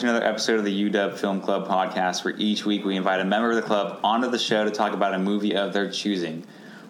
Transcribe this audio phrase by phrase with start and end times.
[0.00, 2.86] Welcome back, everyone, to another episode of the UW Film Club podcast, where each week
[2.86, 5.54] we invite a member of the club onto the show to talk about a movie
[5.54, 6.42] of their choosing.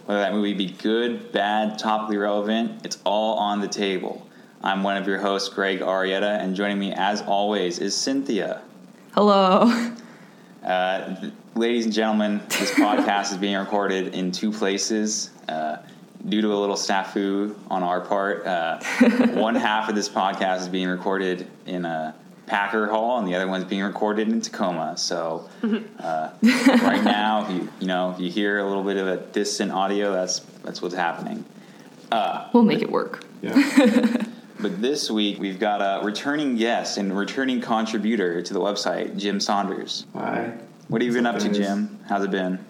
[0.06, 4.24] Whether that movie be good, bad, topically relevant, it's all on the table.
[4.62, 8.62] I'm one of your hosts, Greg Arietta, and joining me, as always, is Cynthia.
[9.12, 9.92] Hello.
[10.62, 15.30] Uh, th- ladies and gentlemen, this podcast is being recorded in two places.
[15.48, 15.78] Uh,
[16.28, 18.78] due to a little snafu on our part, uh,
[19.34, 22.14] one half of this podcast is being recorded in a
[22.50, 24.96] Packer Hall, and the other one's being recorded in Tacoma.
[24.98, 29.06] So, uh, right now, if you you know if you hear a little bit of
[29.06, 31.44] a distant audio, that's that's what's happening.
[32.52, 33.24] We'll make it work.
[33.40, 34.24] Yeah.
[34.60, 39.40] But this week we've got a returning guest and returning contributor to the website, Jim
[39.40, 40.04] Saunders.
[40.12, 40.52] Hi.
[40.88, 41.98] What have you been up to, Jim?
[42.06, 42.62] How's it been?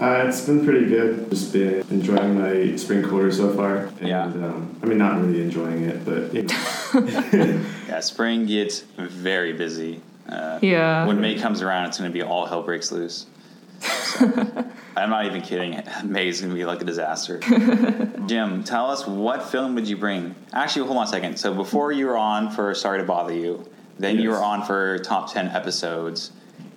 [0.00, 1.30] Uh, it's been pretty good.
[1.30, 3.76] Just been enjoying my spring quarter so far.
[4.00, 4.24] And, Yeah.
[4.24, 10.00] Um, I mean, not really enjoying it, but you know, Yeah, spring gets very busy.
[10.28, 11.06] Uh, Yeah.
[11.06, 13.26] When May comes around, it's going to be all hell breaks loose.
[13.80, 14.26] So,
[14.96, 15.80] I'm not even kidding.
[16.04, 17.38] May is going to be like a disaster.
[18.26, 20.34] Jim, tell us what film would you bring?
[20.52, 21.36] Actually, hold on a second.
[21.38, 24.98] So before you were on for Sorry to Bother You, then you were on for
[25.00, 26.30] top ten episodes,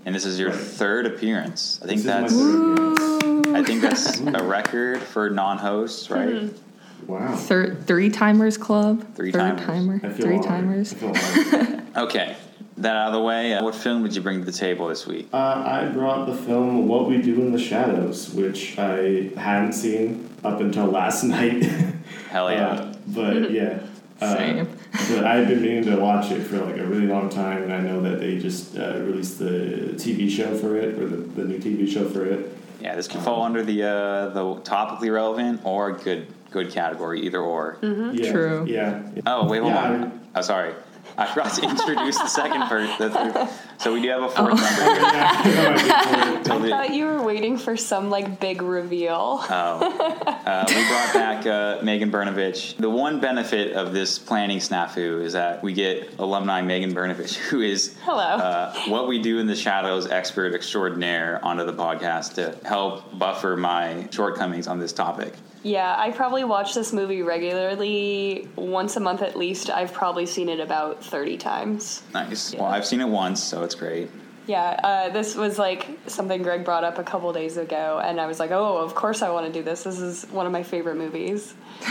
[0.06, 0.60] and this is your Right.
[0.60, 1.80] third appearance.
[1.82, 3.47] I think this that's is my third appearance.
[3.58, 6.52] I think that's a record for non-hosts, right?
[7.08, 7.36] Wow.
[7.36, 9.16] Third, three timers club.
[9.16, 9.66] Three Third timers.
[9.66, 9.96] timer.
[10.04, 10.48] I feel Three honored.
[10.48, 10.94] timers.
[10.94, 11.82] I feel.
[11.98, 12.36] Okay,
[12.78, 13.56] that out of the way.
[13.56, 15.28] Uh, what film would you bring to the table this week?
[15.34, 20.30] uh, I brought the film What We Do in the Shadows, which I hadn't seen
[20.44, 21.64] up until last night.
[22.30, 22.68] Hell yeah!
[22.68, 23.80] Uh, but yeah.
[24.22, 24.68] Uh, Same.
[25.10, 27.80] but I've been meaning to watch it for like a really long time, and I
[27.80, 31.58] know that they just uh, released the TV show for it, or the, the new
[31.58, 32.57] TV show for it.
[32.80, 37.40] Yeah, this can fall under the uh, the topically relevant or good good category, either
[37.42, 37.78] or.
[37.82, 38.66] Yeah, True.
[38.68, 39.04] Yeah.
[39.26, 40.28] Oh wait, hold Yeah, on.
[40.36, 40.74] Oh, sorry,
[41.18, 43.12] I forgot to introduce the second person.
[43.78, 43.84] The third.
[43.84, 45.04] So we do have a fourth member here.
[45.04, 46.46] I did for it.
[46.48, 49.40] So the- I thought you were waiting for some like big reveal.
[49.50, 52.76] Oh, uh, we brought back uh, Megan Bernovich.
[52.78, 57.62] The one benefit of this planning snafu is that we get alumni Megan Bernovich, who
[57.62, 58.18] is Hello.
[58.22, 63.56] uh, what we do in the shadows expert extraordinaire, onto the podcast to help buffer
[63.58, 65.34] my shortcomings on this topic.
[65.64, 69.70] yeah, I probably watch this movie regularly, once a month at least.
[69.70, 72.04] I've probably seen it about 30 times.
[72.14, 72.54] Nice.
[72.54, 72.62] Yeah.
[72.62, 74.10] Well, I've seen it once, so it's great.
[74.48, 78.28] Yeah, uh, this was like something Greg brought up a couple days ago, and I
[78.28, 79.84] was like, oh, of course I want to do this.
[79.84, 81.54] This is one of my favorite movies.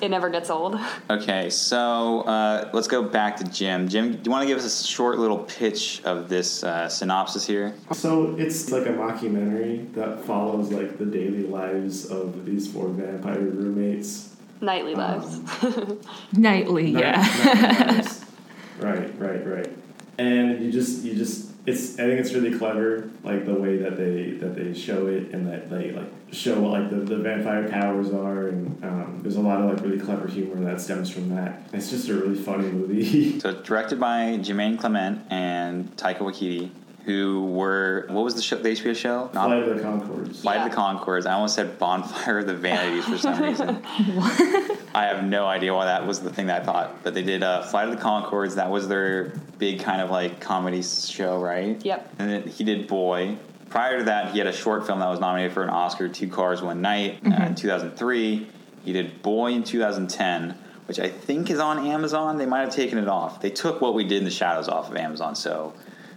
[0.00, 0.80] it never gets old.
[1.10, 3.86] Okay, so uh, let's go back to Jim.
[3.86, 7.46] Jim, do you want to give us a short little pitch of this uh, synopsis
[7.46, 7.74] here?
[7.92, 13.40] So it's like a mockumentary that follows like the daily lives of these four vampire
[13.40, 14.34] roommates.
[14.62, 16.06] Nightly Um, Lives.
[16.32, 17.44] Nightly, Night- yeah.
[17.44, 18.24] night lives.
[18.78, 19.72] right, right, right.
[20.20, 23.96] And you just you just it's I think it's really clever like the way that
[23.96, 27.68] they that they show it and that they like show what like the, the vampire
[27.68, 31.34] powers are and um, there's a lot of like really clever humor that stems from
[31.34, 31.62] that.
[31.72, 33.30] It's just a really funny movie.
[33.40, 36.70] So, it's directed by Jemaine Clement and Taika Waititi,
[37.10, 38.56] who were what was the show?
[38.56, 39.28] The HBO show?
[39.32, 40.36] Flight of the Conchords.
[40.36, 41.26] Flight of the Conchords.
[41.26, 43.68] I almost said Bonfire of the Vanities for some reason.
[44.94, 47.42] I have no idea why that was the thing that I thought, but they did
[47.42, 48.54] uh, Flight of the Conchords.
[48.54, 51.84] That was their big kind of like comedy show, right?
[51.84, 52.14] Yep.
[52.18, 53.36] And then he did Boy.
[53.68, 56.28] Prior to that, he had a short film that was nominated for an Oscar, Two
[56.28, 58.48] Cars, One Night, uh, in 2003.
[58.84, 60.56] He did Boy in 2010,
[60.86, 62.38] which I think is on Amazon.
[62.38, 63.40] They might have taken it off.
[63.40, 65.74] They took what we did in the shadows off of Amazon, so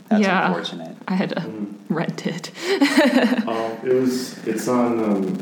[0.09, 0.47] that's Yeah.
[0.47, 0.96] unfortunate.
[1.08, 1.74] I had to Mm.
[1.90, 2.52] rent it.
[3.47, 4.38] Oh, it was.
[4.47, 5.38] It's on um,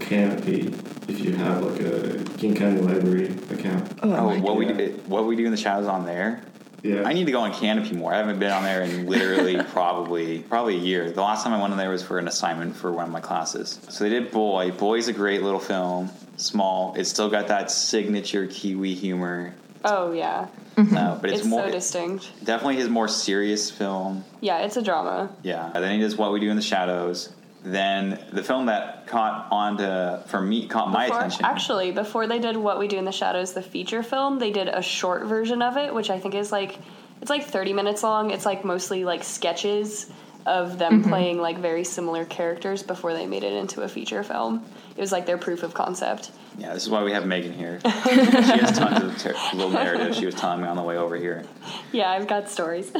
[0.00, 0.74] Kanopy.
[1.08, 3.90] If you have like a King County Library account.
[4.02, 4.76] Oh, Oh, what we God.
[4.78, 6.42] do, what we do in the shadows on there?
[6.82, 7.02] Yeah.
[7.04, 8.12] I need to go on Kanopy more.
[8.14, 11.10] I haven't been on there in literally probably probably a year.
[11.10, 13.20] The last time I went on there was for an assignment for one of my
[13.20, 13.80] classes.
[13.88, 14.70] So they did Boy.
[14.70, 16.10] Boy's a great little film.
[16.36, 16.94] Small.
[16.96, 20.46] It's still got that signature Kiwi humor, Oh, yeah.
[20.78, 22.30] Uh, but it's, It's, more so distinct.
[22.44, 24.24] definitely his more serious film.
[24.40, 25.30] Yeah, it's a drama.
[25.42, 25.70] Yeah.
[25.74, 27.30] And then he does What We Do in the Shadows.
[27.64, 31.44] Then the film that caught on to for me caught my attention.
[31.44, 34.68] Actually, before they did What We Do in the Shadows, the feature film, they did
[34.68, 36.78] a short version of it, which I think is like
[37.20, 38.30] it's like 30 minutes long.
[38.30, 40.06] It's like mostly like sketches
[40.48, 41.08] of them Mm-hmm.
[41.10, 44.64] playing like very similar characters before they made it into a feature film.
[44.96, 46.32] It was like their proof of concept.
[46.58, 47.78] Yeah, this is why we have Megan here.
[47.84, 51.16] she has tons of ter- little narratives she was telling me on the way over
[51.16, 51.44] here.
[51.92, 52.90] Yeah, I've got stories.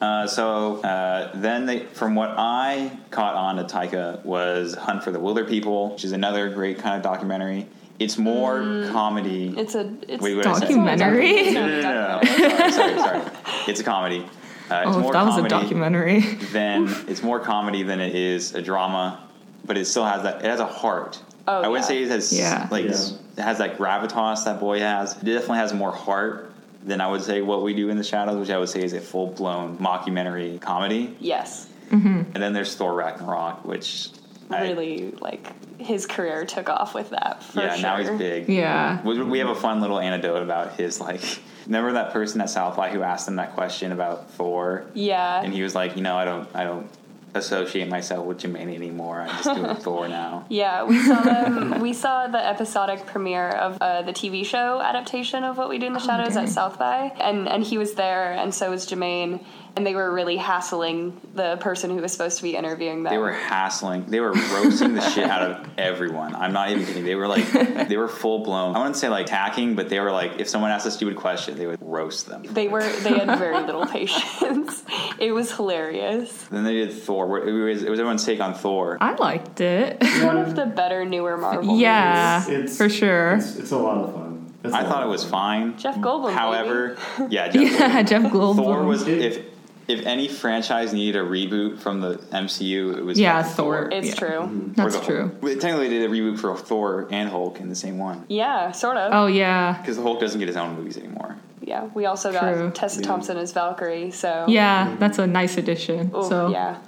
[0.00, 5.10] Uh, so uh, then, they, from what I caught on to Taika was Hunt for
[5.10, 7.66] the Wilderpeople, which is another great kind of documentary.
[7.98, 8.58] It's more
[8.92, 9.52] comedy.
[9.58, 10.66] it's a it's Wait, what did I say?
[10.66, 11.50] Documentary?
[11.52, 12.36] No, no, no, no, no.
[12.36, 13.22] sorry, sorry, sorry.
[13.66, 14.24] It's a comedy.
[14.70, 16.20] Uh, it's Oh, if more that was a comedy documentary.
[16.52, 19.26] than it's more comedy than it is a drama,
[19.64, 20.44] but it still has that.
[20.44, 21.20] It has a heart.
[21.46, 22.68] Oh, I wouldn't say it has Yeah.
[22.70, 22.90] like Yeah.
[22.90, 25.12] it has that gravitas that boy has.
[25.16, 26.52] It definitely has more heart
[26.84, 28.92] than I would say what we do in the shadows, which I would say is
[28.92, 31.16] a full blown mockumentary comedy.
[31.20, 31.66] Yes.
[31.90, 34.17] And then there's Thor Ragnarok, which I-
[34.50, 37.42] Really, like his career took off with that.
[37.42, 37.82] For yeah, sure.
[37.82, 38.48] now he's big.
[38.48, 39.00] yeah.
[39.02, 41.20] We, we have a fun little anecdote about his like.
[41.66, 45.42] Remember that person at South by who asked him that question about Thor, Yeah.
[45.42, 46.88] and he was like, you know, I don't, I don't
[47.34, 49.20] associate myself with Jemaine anymore.
[49.22, 50.46] I'm just doing Thor now.
[50.48, 51.80] Yeah, we saw them.
[51.80, 55.86] we saw the episodic premiere of uh, the TV show adaptation of What We Do
[55.86, 56.44] in the Shadows dang.
[56.44, 59.40] at South by, and and he was there, and so was Jemaine,
[59.76, 63.12] and they were really hassling the person who was supposed to be interviewing them.
[63.12, 64.06] They were hassling.
[64.06, 66.34] They were roasting the shit out of everyone.
[66.34, 67.04] I'm not even kidding.
[67.04, 68.74] They were like, they were full blown.
[68.74, 71.56] I wouldn't say like attacking, but they were like, if someone asked a stupid question,
[71.58, 72.42] they would roast them.
[72.44, 72.80] They were.
[72.80, 74.82] They had very little patience.
[75.18, 76.32] it was hilarious.
[76.44, 77.17] Then they did Thor.
[77.26, 78.98] Where It was, it was everyone's take on Thor.
[79.00, 79.98] I liked it.
[80.00, 81.76] It's One of the better newer Marvel.
[81.78, 83.34] yeah, It's- for sure.
[83.36, 84.52] It's, it's a lot of fun.
[84.64, 85.72] It's a I lot thought it was fun.
[85.72, 85.78] fine.
[85.78, 86.32] Jeff Goldblum.
[86.32, 86.96] However,
[87.30, 88.56] yeah, Jeff Yeah, Jeff Goldblum.
[88.56, 89.44] Thor was if
[89.86, 93.88] if any franchise needed a reboot from the MCU, it was Yeah, fucking Thor.
[93.90, 94.14] It's Yeah.
[94.16, 94.28] true.
[94.28, 94.80] Mm-hmm.
[94.82, 95.20] Or That's true.
[95.28, 95.42] Hulk.
[95.42, 98.72] Well, Technically, they did a reboot for Thor and Hulk in the same one Yeah,
[98.72, 99.12] sort of.
[99.14, 101.36] Oh yeah, because the Hulk doesn't get his own movies anymore.
[101.62, 102.70] Yeah, we also got True.
[102.72, 103.06] Tessa Yeah.
[103.06, 104.10] Thompson as Valkyrie.
[104.10, 104.88] So yeah.
[104.88, 104.98] Mm-hmm.
[104.98, 106.10] That's a nice addition.
[106.14, 106.78] Ooh, so yeah,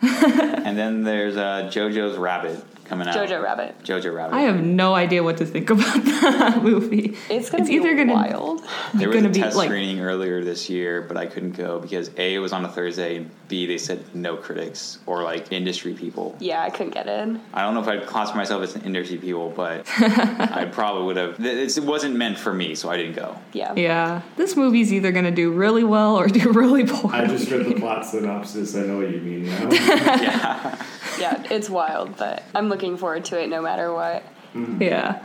[0.68, 3.14] And then there's uh, JoJo's Rabbit coming out.
[3.14, 3.74] Jojo Rabbit.
[3.84, 4.34] Jojo Rabbit.
[4.34, 7.16] I have no idea what to think about that movie.
[7.30, 8.62] It's either gonna It's be either gonna- wild.
[8.94, 11.78] There was gonna a be test like screening earlier this year, but I couldn't go
[11.78, 15.52] because A, it was on a Thursday, and B, they said no critics or like
[15.52, 16.36] industry people.
[16.40, 17.40] Yeah, I couldn't get in.
[17.54, 21.16] I don't know if I'd classify myself as an industry people, but I probably would
[21.16, 21.40] have.
[21.44, 23.36] It it wasn't meant for me, so I didn't go.
[23.52, 23.74] Yeah.
[23.74, 27.18] yeah, this movie's either gonna do really well or do really poorly.
[27.18, 28.74] I just read the plot synopsis.
[28.76, 29.68] I know what you mean now.
[29.70, 30.84] yeah.
[31.18, 34.22] Yeah, it's wild, but I'm looking forward to it no matter what.
[34.54, 34.82] Mm-hmm.
[34.82, 35.22] yeah,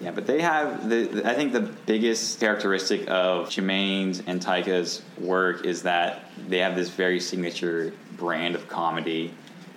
[0.00, 5.02] Yeah, but they have the, the- I think the biggest characteristic of Jemaine's and Taika's
[5.18, 9.32] work is that they have this very signature brand of comedy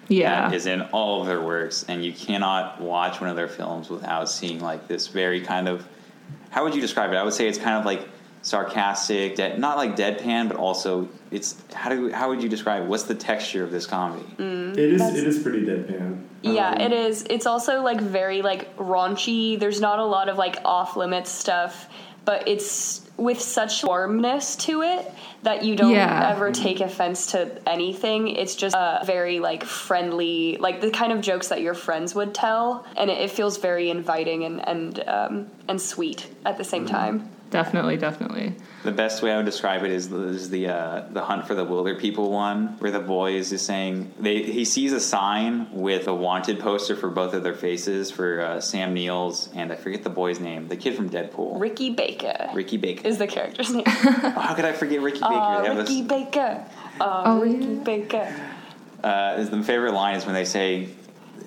[0.07, 0.50] yeah.
[0.50, 3.89] that is in all of their works, and you cannot watch one of their films
[3.89, 5.88] without seeing like this very kind of
[6.50, 7.15] how would you describe it?
[7.15, 8.07] I would say it's kind of like
[8.42, 12.88] sarcastic, dead, not like deadpan, but also it's how do how would you describe it?
[12.88, 14.26] what's the texture of this comedy?
[14.40, 16.22] it is it is pretty deadpan.
[16.44, 17.24] Yeah, Um, it is.
[17.30, 19.60] It's also like very like raunchy.
[19.60, 21.88] There's not a lot of like off limits stuff,
[22.26, 25.12] but it's with such warmness to it
[25.44, 26.32] that you don't Yeah.
[26.32, 28.28] ever take offense to anything.
[28.30, 32.34] It's just uh, very like friendly, like the kind of jokes that your friends would
[32.34, 36.88] tell, and it, it feels very inviting and and um, and sweet at the same
[36.88, 37.30] time.
[37.51, 38.56] Definitely, definitely.
[38.83, 41.65] The best way I would describe it is, is the uh, the hunt for the
[41.65, 46.15] wilderpeople one, where the boy is just saying they he sees a sign with a
[46.15, 50.09] wanted poster for both of their faces for uh, Sam Neill's and I forget the
[50.09, 53.06] boy's name, the kid from Deadpool, Ricky Baker Ricky Baker.
[53.07, 53.83] is the character's name.
[53.88, 55.33] Oh, how could I forget Ricky Baker?
[55.33, 56.66] Uh, Ricky this- Baker.
[57.02, 57.83] Uh, Oh, Ricky yeah.
[57.83, 58.35] Baker.
[59.04, 60.87] uh, is the favorite line is when they say,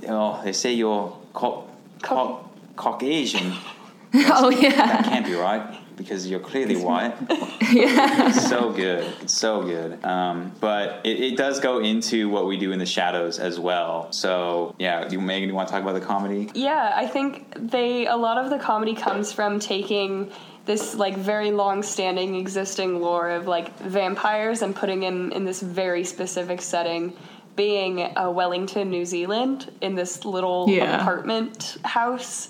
[0.07, 1.63] "Oh, they say you're ca-
[2.03, 2.41] ca-
[2.77, 3.55] Caucasian."
[4.15, 7.15] oh yeah, That can't be right because you're clearly white.
[7.73, 8.31] yeah.
[8.33, 9.05] So good.
[9.23, 10.05] It's so good.
[10.05, 14.11] Um, but it, it does go into what we do in the shadows as well.
[14.13, 16.51] So yeah, you Megan, you want to talk about the comedy?
[16.55, 20.31] Yeah, I think they a lot of the comedy comes from taking
[20.67, 25.61] this like very long standing existing lore of like vampires and putting in in this
[25.61, 27.13] very specific setting
[27.57, 31.01] being uh, Wellington, New Zealand in this little Yeah.
[31.01, 32.49] apartment house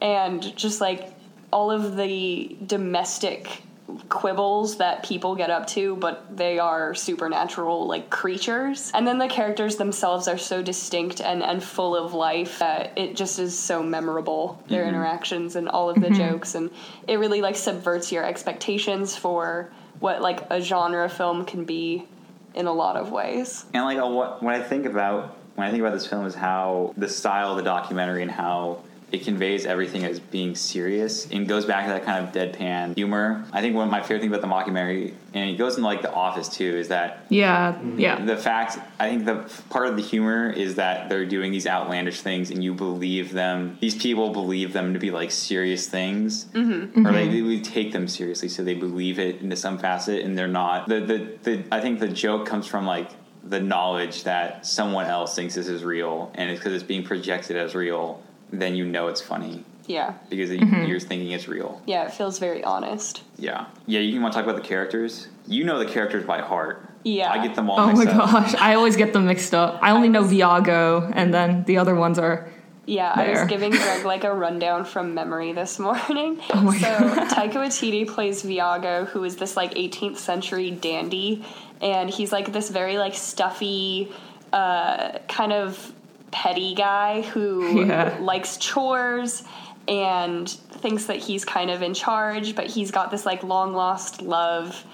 [0.00, 1.13] and just like
[1.54, 3.62] all of the domestic
[4.08, 8.90] quibbles that people get up to but they are supernatural like creatures.
[8.92, 13.14] And then the characters themselves are so distinct and and full of life that it
[13.14, 14.90] just is so memorable their mm-hmm.
[14.94, 16.32] interactions and all of the mm-hmm.
[16.32, 16.54] jokes.
[16.54, 16.70] And
[17.06, 19.70] it really like subverts your expectations for
[20.00, 22.06] what like a genre film can be
[22.54, 23.64] in a lot of ways.
[23.74, 26.94] And like what what I think about when I think about this film is how
[26.96, 28.82] the style of the documentary and how
[29.12, 33.44] it conveys everything as being serious and goes back to that kind of deadpan humor.
[33.52, 36.02] I think one of my favorite things about the mockumentary, and it goes into like
[36.02, 38.24] The Office too, is that Yeah, yeah.
[38.24, 42.22] the fact I think the part of the humor is that they're doing these outlandish
[42.22, 43.78] things and you believe them.
[43.80, 47.06] These people believe them to be like serious things, mm-hmm.
[47.06, 50.36] or they, they would take them seriously, so they believe it into some facet, and
[50.36, 50.88] they're not.
[50.88, 53.10] The the, the I think the joke comes from like
[53.46, 57.56] the knowledge that someone else thinks this is real, and it's because it's being projected
[57.56, 58.22] as real.
[58.58, 59.64] Then you know it's funny.
[59.86, 60.14] Yeah.
[60.30, 60.84] because Mm-hmm.
[60.86, 61.82] you're thinking it's real.
[61.86, 63.22] Yeah, it feels very honest.
[63.36, 64.00] Yeah, yeah.
[64.00, 65.28] You want to talk about the characters?
[65.46, 66.88] You know the characters by heart.
[67.04, 67.30] Yeah.
[67.30, 68.30] I get them all Oh my mixed up.
[68.30, 69.78] gosh, I always get them mixed up.
[69.82, 72.48] I only know Viago, and then the other ones are.
[72.86, 76.40] Yeah, I was giving Greg like a rundown from memory this morning.
[76.54, 76.86] Oh my so
[77.34, 81.44] Taika Waititi plays Viago, who is this like 18th century dandy,
[81.82, 84.10] and he's like this very like stuffy,
[84.54, 85.92] uh, kind of
[86.34, 88.18] petty guy who Yeah.
[88.20, 89.44] likes chores
[89.86, 94.20] and thinks that he's kind of in charge, but he's got this like long lost
[94.20, 94.84] love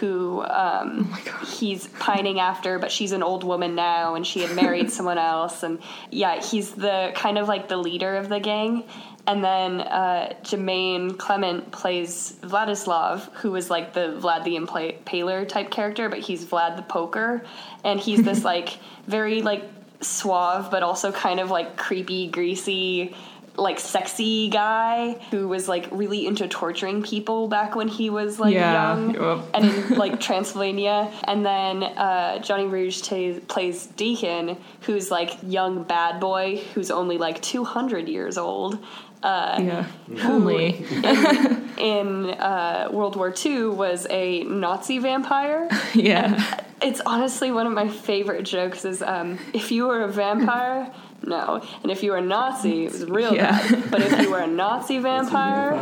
[0.00, 1.14] who um,
[1.46, 5.62] he's pining after, but she's an old woman now and she had married someone else.
[5.62, 5.78] And
[6.10, 8.84] yeah, he's the kind of like the leader of the gang.
[9.26, 15.70] And then uh, Jemaine Clement plays Vladislav, who is like the Vlad the Impaler type
[15.70, 17.44] character, but he's Vlad the Poker.
[17.84, 19.64] And he's this like very like
[20.00, 23.14] suave, but also kind of like creepy, greasy,
[23.56, 28.54] like sexy guy who was like really into torturing people back when he was like
[28.54, 29.44] Yeah, young yep.
[29.52, 31.12] and in like Transylvania.
[31.24, 37.18] And then uh, Johnny Rouge ta plays Deacon, who's like young bad boy who's only
[37.18, 38.78] like 200 years old.
[39.22, 39.86] Uh, Yeah,
[40.24, 40.84] only.
[41.78, 45.68] in uh, World War II was a Nazi vampire.
[45.94, 46.60] Yeah.
[46.80, 48.84] It's honestly one of my favorite jokes.
[48.84, 50.92] Is um, if you were a vampire,
[51.24, 53.58] no, and if you were a Nazi, it was real Yeah.
[53.58, 53.90] bad.
[53.90, 55.72] But if you were a Nazi vampire,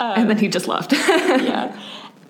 [0.00, 0.92] and then he just left.
[0.92, 1.80] yeah.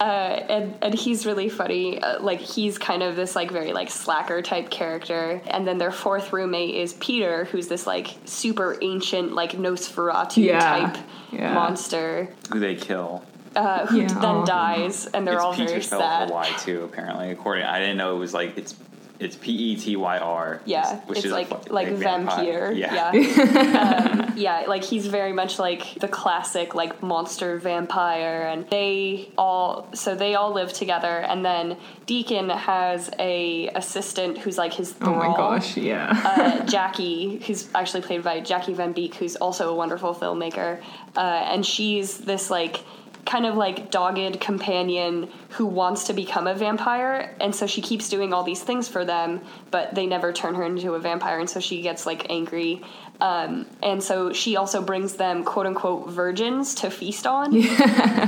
[0.05, 1.99] Uh, and and he's really funny.
[2.03, 5.41] Uh, like he's kind of this like very like slacker type character.
[5.47, 10.61] And then their fourth roommate is Peter, who's this like super ancient like Nosferatu Yeah.
[10.61, 10.97] type
[11.31, 11.55] Yeah.
[11.55, 13.25] monster Who they kill?
[13.57, 14.09] uh, who Yeah.
[14.09, 16.23] then dies, and they're it's all Peter very spelled sad.
[16.25, 16.83] with a Y too.
[16.85, 18.75] Apparently, according I didn't know it was like it's
[19.21, 20.61] it's P E T Y R.
[20.65, 22.73] Yeah, which it's is a like fu- like vampire.
[22.73, 23.13] Yeah.
[23.13, 24.65] Yeah, um, yeah.
[24.67, 30.35] Like he's very much like the classic like monster vampire, and they all so they
[30.35, 35.77] all live together, and then Deacon has a assistant who's like his oh my gosh,
[35.77, 36.11] yeah.
[36.25, 40.83] uh, Jackie, who's actually played by Jackie Van Beek, who's also a wonderful filmmaker,
[41.17, 42.81] uh, and she's this like
[43.27, 48.09] kind of like dogged companion who wants to become a vampire, and so she keeps
[48.09, 49.41] doing all these things for them,
[49.71, 52.83] but they never turn her into a vampire, and so she gets like angry.
[53.21, 57.55] Um, and so she also brings them quote unquote virgins to feast on.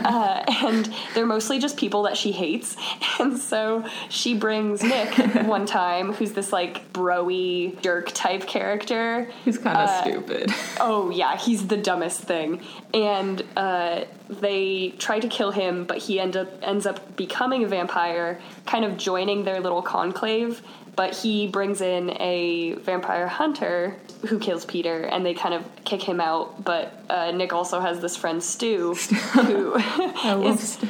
[0.07, 2.77] Uh, and they're mostly just people that she hates.
[3.19, 5.11] And so she brings Nick
[5.47, 9.29] one time, who's this like broy jerk type character.
[9.45, 10.53] He's kind of uh, stupid.
[10.79, 12.63] Oh yeah, he's the dumbest thing.
[12.95, 17.69] And uh, they try to kill him, but he end up ends up becoming a
[17.69, 20.63] vampire, kind of joining their little conclave.
[20.97, 23.97] But he brings in a vampire hunter
[24.29, 26.65] who kills Peter, and they kind of kick him out.
[26.65, 28.95] But uh, Nick also has this friend Stu,
[29.35, 29.75] who
[30.47, 30.87] is Stu.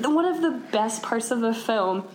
[0.00, 2.08] one of the best parts of the film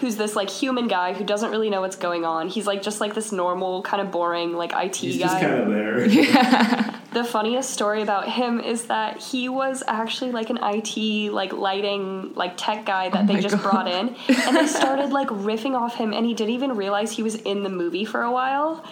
[0.00, 3.00] who's this like human guy who doesn't really know what's going on he's like just
[3.00, 6.06] like this normal kind of boring like it He's guy just kind of there.
[7.12, 12.32] the funniest story about him is that he was actually like an IT like lighting
[12.34, 13.62] like tech guy that Oh they just God.
[13.62, 17.22] brought in and they started like riffing off him and he didn't even realize he
[17.22, 18.84] was in the movie for a while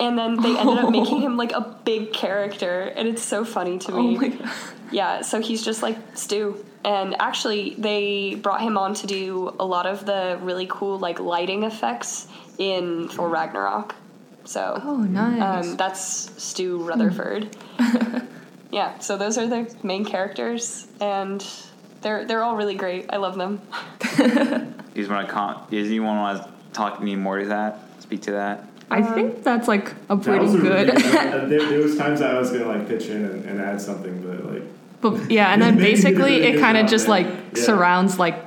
[0.00, 3.78] and then they ended up making him like a big character and it's so funny
[3.78, 4.50] to Oh me my god.
[4.92, 6.64] yeah, so he's just like Stu.
[6.84, 11.18] And actually, they brought him on to do a lot of the really cool like
[11.18, 13.94] lighting effects in Thor Ragnarok.
[14.44, 15.66] So Oh, nice.
[15.66, 17.56] um, that's Stu Rutherford.
[18.70, 21.44] yeah, so those are the main characters, and
[22.02, 23.06] they're they're all really great.
[23.10, 23.62] I love them.
[24.94, 27.80] Is want to con- Does anyone want to talk any more to that?
[28.00, 28.68] Speak to that.
[28.90, 30.90] I think that's like a pretty was a really good.
[31.04, 34.20] uh, there, there was times I was gonna like pitch in and, and add something,
[34.22, 34.62] but like
[35.10, 37.24] but yeah, and then They basically really it kind of just man.
[37.24, 37.62] like Yeah.
[37.62, 38.42] surrounds like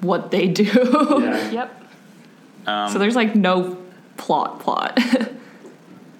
[0.00, 0.64] what they do.
[0.64, 1.50] yeah.
[1.50, 1.84] Yep.
[2.66, 3.76] Um, so there's like no
[4.16, 4.98] plot plot.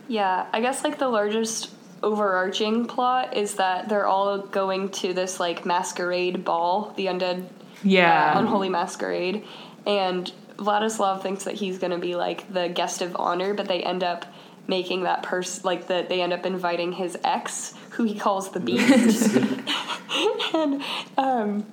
[0.09, 1.71] Yeah, I guess like the largest
[2.03, 7.47] overarching plot is that they're all going to this like masquerade ball, the undead
[7.85, 8.33] yeah.
[8.35, 9.45] uh, unholy masquerade,
[9.87, 13.85] and Vladislav thinks that he's going to be like the guest of honor, but they
[13.85, 14.27] end up
[14.67, 18.61] making that person like that they end up inviting his ex, who he calls the
[18.61, 19.37] beast,
[20.55, 20.83] and
[21.17, 21.67] um,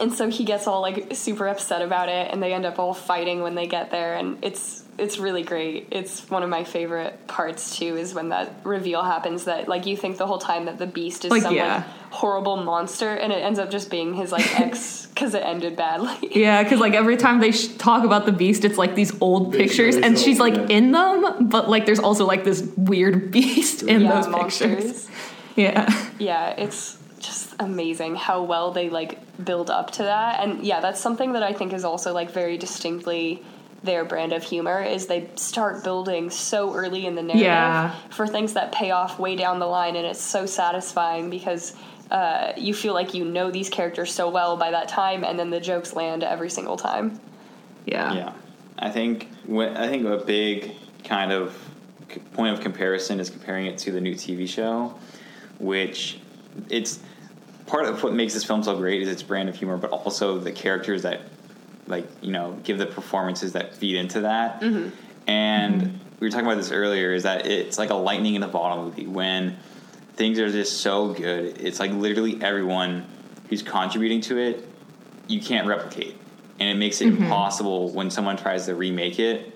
[0.00, 2.94] and so he gets all like super upset about it, and they end up all
[2.94, 5.88] fighting when they get there, and it's it's really great.
[5.90, 7.96] It's one of my favorite parts too.
[7.96, 11.24] Is when that reveal happens that like you think the whole time that the beast
[11.24, 11.76] is Like, some yeah.
[11.76, 15.76] like horrible monster, and it ends up just being his like ex because it ended
[15.76, 16.16] badly.
[16.34, 19.52] Yeah, because like every time they sh- talk about the beast, it's like these old
[19.52, 20.66] They pictures, and old- she's like yeah.
[20.78, 24.84] in them, but like there's also like this weird beast in yeah, those pictures.
[24.84, 25.08] monsters.
[25.56, 30.38] Yeah, Yeah, it's just amazing how well they like build up to that.
[30.40, 33.42] And yeah, that's something that I think is also like very distinctly
[33.82, 37.94] their brand of humor is they start building so early in the narrative Yeah.
[38.10, 41.74] for things that pay off way down the line and it's so satisfying because
[42.10, 45.50] uh, you feel like you know these characters so well by that time and then
[45.50, 47.20] the jokes land every single time.
[47.86, 48.32] yeah, Yeah,
[48.78, 50.72] I think wh- I think a big
[51.04, 51.56] kind of
[52.32, 54.94] point of comparison is comparing it to the new TV show,
[55.60, 56.18] which
[56.70, 56.98] it's
[57.66, 60.38] part of what makes this film so great is its brand of humor, but also
[60.38, 61.20] the characters that
[61.88, 64.60] like you know give the performances that feed into that.
[64.60, 64.90] Mm-hmm.
[65.26, 67.12] And we were talking about this earlier.
[67.12, 69.56] Is that it's like a lightning in a bottle movie when
[70.14, 71.60] things are just so good.
[71.60, 73.06] It's like literally everyone
[73.48, 74.68] who's contributing to it
[75.28, 76.16] you can't replicate,
[76.58, 77.22] and it makes it mm-hmm.
[77.22, 79.54] impossible when someone tries to remake it.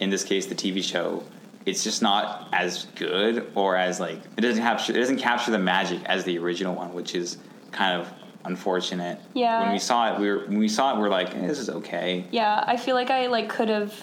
[0.00, 1.24] In this case, the TV show.
[1.66, 5.58] It's just not as good, or as like it doesn't capture it doesn't capture the
[5.58, 7.36] magic as the original one, which is
[7.72, 8.08] kind of
[8.48, 9.20] unfortunate.
[9.34, 9.62] Yeah.
[9.62, 11.58] When we saw it, we were when we saw it, we are like, eh, this
[11.58, 12.26] is okay.
[12.30, 13.94] Yeah, I feel like I like could have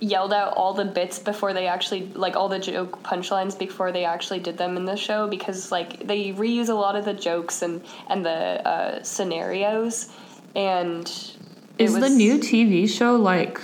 [0.00, 4.04] yelled out all the bits before they actually like all the joke punchlines before they
[4.04, 7.62] actually did them in the show because like they reuse a lot of the jokes
[7.62, 10.10] and and the uh, scenarios
[10.56, 11.06] and
[11.78, 13.60] it Is the new TV show like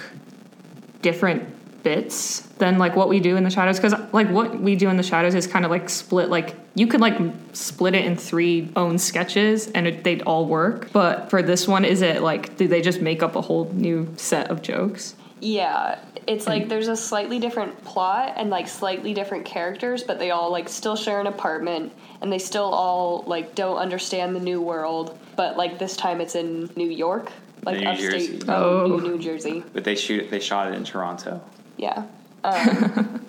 [1.03, 1.43] different
[1.83, 3.77] bits than like what we do in the shadows?
[3.79, 6.29] Because like what we do in the shadows is kind of like split.
[6.29, 7.19] Like you could like
[7.53, 10.91] split it in three own sketches and it, they'd all work.
[10.93, 14.13] But for this one, is it like do they just make up a whole new
[14.17, 15.15] set of jokes?
[15.41, 20.31] Yeah, it's like there's a slightly different plot and like slightly different characters, but they
[20.31, 24.61] all like still share an apartment and they still all like don't understand the new
[24.61, 25.19] world.
[25.37, 27.33] But like this time it's in New York,
[27.65, 28.43] like New upstate Jersey.
[28.49, 28.87] oh.
[28.87, 29.65] New, New Jersey.
[29.73, 31.41] But they shoot they shot it in Toronto.
[31.81, 32.05] Yeah.
[32.43, 33.23] Um,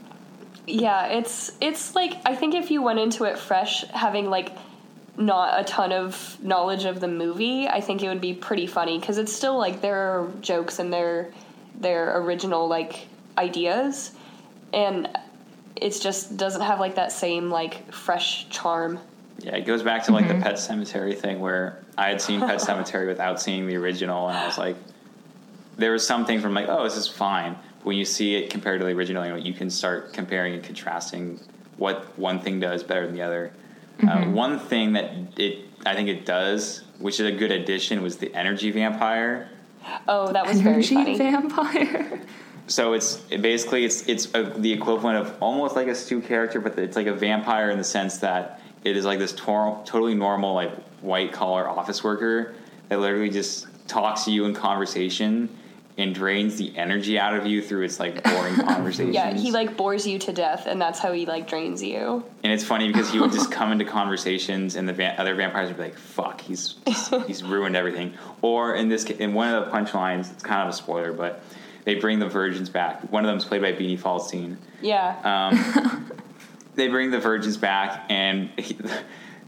[0.66, 4.54] yeah, it's it's like I think if you went into it fresh, having like
[5.18, 9.00] not a ton of knowledge of the movie, I think it would be pretty funny
[9.00, 11.34] because it's still like there are jokes and their
[11.76, 14.12] their original like ideas,
[14.74, 15.10] and
[15.76, 19.00] it's just doesn't have like that same like fresh charm.
[19.40, 22.60] Yeah, it goes back to like the Pet Sematary thing where I had seen Pet
[22.62, 24.78] Sematary without seeing the original, and I was like,
[25.78, 27.58] there was some things from like, oh, this is fine.
[27.82, 30.54] But when you see it compared to the original, you, know, you can start comparing
[30.54, 31.40] and contrasting
[31.78, 33.52] what one thing does better than the other.
[34.08, 38.18] Uh, one thing that it, I think it does, which is a good addition, was
[38.18, 39.50] the energy vampire.
[40.08, 41.18] Oh, that was very funny.
[41.18, 42.22] vampire.
[42.68, 46.62] So it's it basically it's it's a, the equivalent of almost like a Stu character,
[46.62, 50.14] but it's like a vampire in the sense that it is like this tor- totally
[50.14, 52.54] normal like white collar office worker
[52.88, 55.50] that literally just talks to you in conversation
[56.02, 59.14] and drains the energy out of you through its like boring conversations.
[59.16, 62.24] yeah, he like bores you to death, and that's how he like drains you.
[62.44, 65.68] and it's funny because he would just come into conversations and the va- other vampires
[65.70, 66.76] would be like, "Fuck, he's
[67.28, 70.78] he's ruined everything." Or in this in one of the punchlines, it's kind of a
[70.78, 71.44] spoiler, but
[71.86, 73.12] they bring the virgins back.
[73.12, 74.58] One of them is played by Beanie Feldstein.
[74.82, 75.16] Yeah.
[75.24, 76.12] Um,
[76.76, 78.78] they bring the virgins back, and he,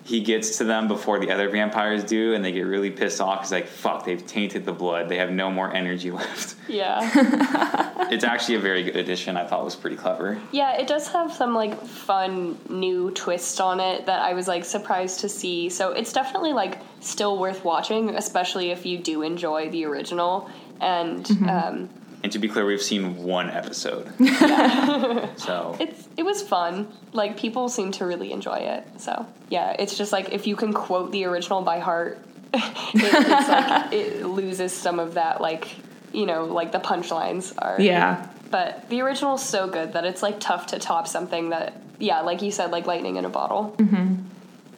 [0.06, 3.42] he gets to them before the other vampires do, and they get really pissed off.
[3.42, 4.06] He's like, "Fuck!
[4.06, 5.08] They've tainted the blood.
[5.08, 8.08] They have no more energy left." yeah.
[8.12, 9.38] it's actually a very good addition.
[9.38, 10.40] I thought was pretty clever.
[10.52, 14.66] Yeah, it does have some like fun new twist on it that I was like
[14.66, 15.70] surprised to see.
[15.70, 20.50] So it's definitely like still worth watching, especially if you do enjoy the original.
[20.82, 21.90] And um,
[22.24, 24.08] And to be clear, we've seen one episode,
[25.38, 26.88] so it's it was fun.
[27.12, 28.88] Like people seem to really enjoy it.
[28.98, 32.20] So yeah, it's just like if you can quote the original by heart,
[32.54, 35.76] it, it's like it loses some of that like
[36.14, 37.80] you know like the punchlines are.
[37.82, 38.30] yeah.
[38.50, 42.22] But the original is so good that it's like tough to top something that yeah,
[42.22, 43.76] like you said, like lightning in a bottle.
[43.78, 44.16] Mm-hmm.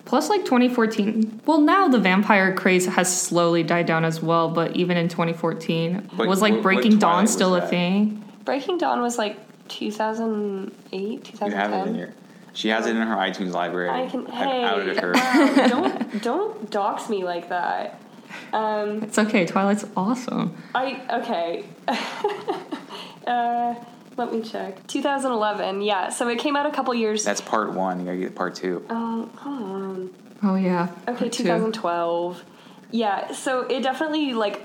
[0.06, 1.42] Plus, like 2014.
[1.48, 4.50] Well, now the vampire craze has slowly died down as well.
[4.50, 8.24] But even in 2014, But was like what- what Breaking Dawn still was a thing?
[8.46, 9.38] Breaking Dawn was like
[9.70, 11.52] 2008, you 2010.
[11.72, 12.10] have it in your.
[12.54, 13.90] She has it in her iTunes library.
[13.90, 14.28] I can.
[14.28, 15.12] I've Hey, outed her.
[15.14, 18.00] wow, don't don't dox me like that.
[18.54, 19.46] Um, It's okay.
[19.46, 20.56] Twilight's awesome.
[20.76, 21.66] I okay.
[23.28, 23.76] uh,
[24.18, 24.86] let me check.
[24.88, 25.82] 2011.
[25.82, 27.24] Yeah, so it came out a couple years.
[27.24, 28.00] That's part one.
[28.00, 28.86] You gotta get part two.
[28.90, 30.14] Oh, hold on.
[30.44, 30.90] Oh yeah.
[31.08, 31.44] Okay, Part two.
[31.44, 32.44] 2012.
[32.92, 34.62] Yeah, so it definitely like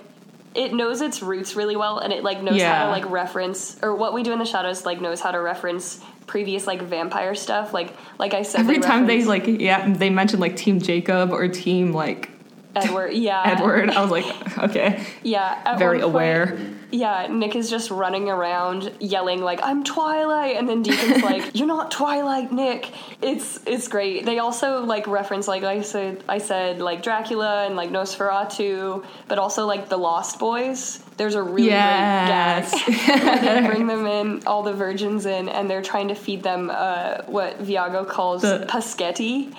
[0.55, 3.95] it knows its roots really well and it like knows how to like reference or
[3.95, 7.73] what we do in the shadows like knows how to reference previous like vampire stuff
[7.73, 11.47] like like i said Every time they like yeah they mentioned like Team Jacob or
[11.47, 12.31] Team like
[12.75, 16.59] edward yeah Edward, I was like, okay, yeah at very one point- aware.
[16.93, 21.67] Yeah nick is just running around yelling like i'm twilight and then deacon's like you're
[21.67, 22.91] not twilight nick
[23.23, 27.77] it's it's great they also like reference like i said i said like dracula and
[27.77, 32.71] like nosferatu but also like the lost boys there's a really Yes.
[32.85, 36.43] great gag they bring them in, all the virgins in, and they're trying to feed
[36.43, 39.53] them uh, what Viago calls The- paschetti.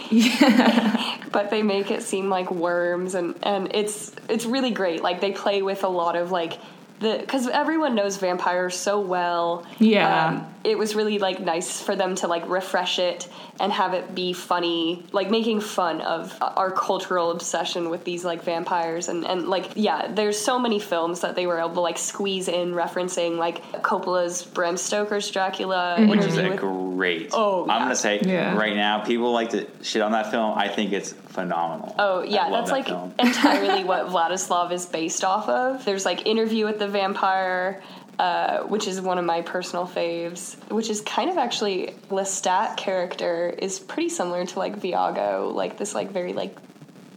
[1.32, 5.04] but they make it seem like worms, and, and it's it's really great.
[5.04, 6.58] Like they play with a lot of like
[7.02, 9.66] because everyone knows vampires so well.
[9.80, 10.28] Yeah.
[10.28, 13.28] Um, it was really like nice for them to like refresh it
[13.60, 18.44] and have it be funny, like making fun of our cultural obsession with these like
[18.44, 21.98] vampires and and like yeah, there's so many films that they were able to like
[21.98, 27.32] squeeze in referencing like Coppola's Bram Stoker's Dracula, which is a with- great.
[27.34, 28.56] Oh, I'm gonna say Yeah.
[28.56, 30.56] right now, people like to shit on that film.
[30.56, 31.96] I think it's phenomenal.
[31.98, 33.14] Oh I yeah, love that's that like film.
[33.18, 35.84] entirely what Vladislav is based off of.
[35.86, 37.82] There's like Interview with the Vampire,
[38.20, 40.56] uh, which is one of my personal faves.
[40.72, 45.96] Which is kind of actually Lestat character is pretty similar to like Viago, like this
[45.96, 46.56] like very like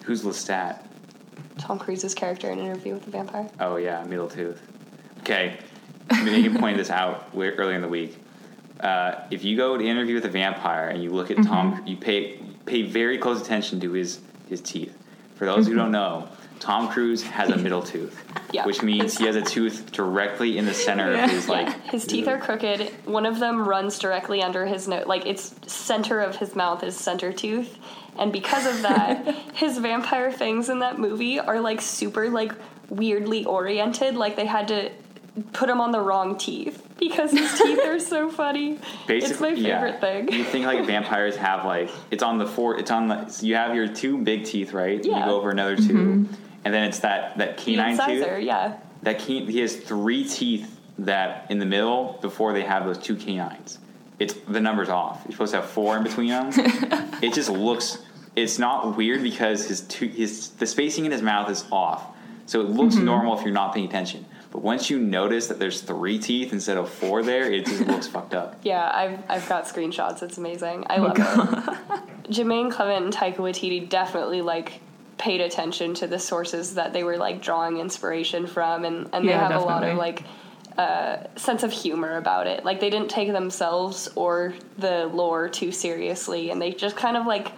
[0.04, 0.82] Who's Lestat?
[1.58, 3.48] Tom Cruise's character in Interview with the Vampire.
[3.60, 4.60] Oh yeah, middle tooth.
[5.20, 5.58] Okay,
[6.22, 8.18] Megan pointed this out earlier in the week.
[8.80, 11.96] Uh, if you go to interview with a vampire and you look at Tom, you
[11.96, 14.96] pay pay very close attention to his his teeth.
[15.36, 16.28] For those who don't know,
[16.64, 18.64] Tom Cruise has a middle tooth, Yeah.
[18.64, 21.66] which means he has a tooth directly in the center of his like.
[21.66, 22.90] yeah, his teeth are crooked.
[23.04, 26.96] One of them runs directly under his nose, like its center of his mouth is
[26.96, 27.76] center tooth,
[28.18, 32.52] and because of that, his vampire fangs in that movie are like super like
[32.88, 34.14] weirdly oriented.
[34.16, 34.90] Like they had to
[35.52, 38.78] put him on the wrong teeth because his teeth are so funny.
[39.06, 39.80] it's my yeah.
[39.80, 40.32] favorite thing.
[40.32, 42.78] You think like vampires have like it's on the four.
[42.78, 43.28] It's on the.
[43.28, 45.04] So you have your two big teeth, right?
[45.04, 45.18] Yeah.
[45.18, 46.24] You go over another mm-hmm.
[46.24, 48.08] 2 and then it's that that The canine tooth.
[48.08, 48.76] incisor, yeah.
[49.02, 53.16] That can he has three teeth that in the middle before they have those two
[53.16, 53.78] canines.
[54.18, 55.22] It's the number's off.
[55.24, 56.50] You're supposed to have four in between them.
[57.22, 57.98] it just looks.
[58.36, 62.06] It's not weird because his two, his the spacing in his mouth is off,
[62.46, 63.04] so it looks mm-hmm.
[63.04, 64.24] normal if you're not paying attention.
[64.52, 68.06] But once you notice that there's three teeth instead of four there, it just looks
[68.06, 68.60] fucked up.
[68.62, 70.22] Yeah, I've I've got screenshots.
[70.22, 70.86] It's amazing.
[70.88, 72.30] I Oh, love it.
[72.30, 74.80] Jemaine Clement and Taika Waititi definitely like
[75.18, 79.30] paid attention to the sources that they were like drawing inspiration from, and and they
[79.32, 79.98] Yeah, have a lot of definitely.
[79.98, 80.22] like
[80.76, 82.64] uh, sense of humor about it.
[82.64, 87.26] Like they didn't take themselves or the lore too seriously, and they just kind of
[87.26, 87.52] like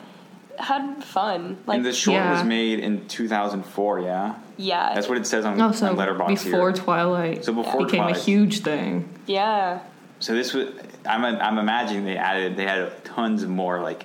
[0.59, 1.57] had fun.
[1.67, 2.33] Like and the short Yeah.
[2.33, 4.01] was made in 2004.
[4.01, 6.73] Yeah, yeah, that's what it says on, Oh, so on Letterboxd before here.
[6.85, 8.17] Twilight So before became Twilight.
[8.17, 9.09] a huge thing.
[9.27, 9.81] yeah.
[10.19, 10.69] So this was.
[11.07, 14.05] I'm I'm imagining they added they had tons more like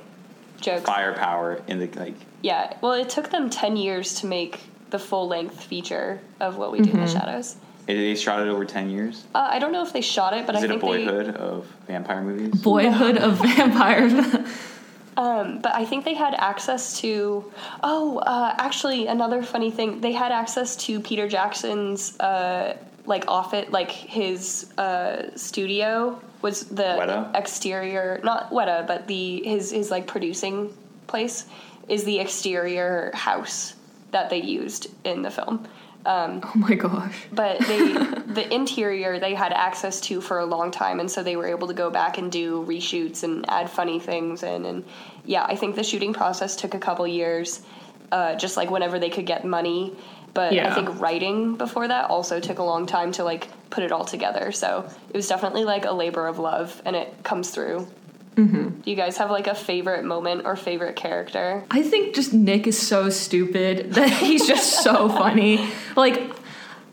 [0.59, 0.83] Jokes.
[0.83, 2.75] firepower in the like Yeah.
[2.81, 6.79] Well, it took them ten years to make the full length feature of what we
[6.79, 7.05] do in Mm-hmm.
[7.05, 7.55] the shadows.
[7.87, 9.25] They shot it over 10 years.
[9.33, 11.35] Uh, I don't know if they shot it, but Is I it a think boyhood
[11.35, 12.61] of vampire movies?
[12.61, 14.13] Boyhood of vampires.
[14.13, 14.43] they.
[15.17, 17.51] Um, but I think they had access to.
[17.83, 19.99] Oh, uh, actually, another funny thing.
[19.99, 26.65] They had access to Peter Jackson's uh, like off it, like his uh, studio was
[26.65, 27.35] the Weta?
[27.35, 30.71] exterior, not Weta, but the his his like producing
[31.07, 31.45] place
[31.91, 33.75] is the exterior house
[34.11, 35.67] that they used in the film.
[36.41, 37.27] oh my gosh.
[37.31, 37.93] but they
[38.33, 41.67] the interior they had access to for a long time and so they were able
[41.67, 44.83] to go back and do reshoots and add funny things in and
[45.25, 47.61] yeah i think the shooting process took a couple years
[48.11, 49.95] uh, just like whenever they could get money
[50.33, 53.91] but i think writing before that also took a long time to like put it
[53.91, 57.87] all together so it was definitely like a labor of love and it comes through
[58.35, 58.69] mm-hmm.
[58.69, 62.67] do you guys have like a favorite moment or favorite character I think just Nick
[62.67, 65.67] is so stupid that he's just so funny.
[65.95, 66.31] Like,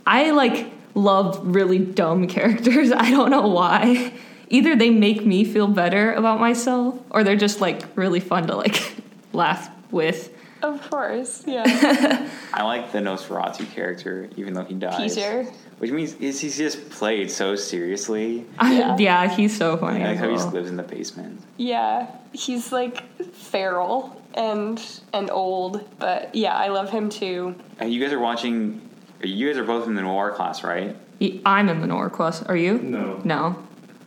[0.07, 2.93] I like love really dumb characters.
[2.97, 4.13] I don't know why.
[4.49, 8.57] Either they make me feel better about myself, or they're just like really fun to
[8.57, 8.95] like
[9.33, 10.35] laugh with.
[10.63, 11.65] Of course yeah
[12.53, 15.15] I like the Nosferatu character, even though he dies.
[15.15, 15.45] peter
[15.79, 18.45] Which means is he's just played so seriously.
[18.61, 18.97] Yeah, Yeah.
[18.99, 20.03] yeah he's so funny.
[20.03, 21.41] I like as how he just lives in the basement.
[21.57, 24.81] Yeah, he's like feral and
[25.13, 27.55] and old, but yeah, I love him too.
[27.79, 28.81] And you guys are watching.
[29.23, 30.97] You guys are both in the noir class, right?
[31.45, 32.43] I'm in the Nora class.
[32.45, 32.79] Are you?
[32.79, 33.21] No.
[33.25, 33.57] No.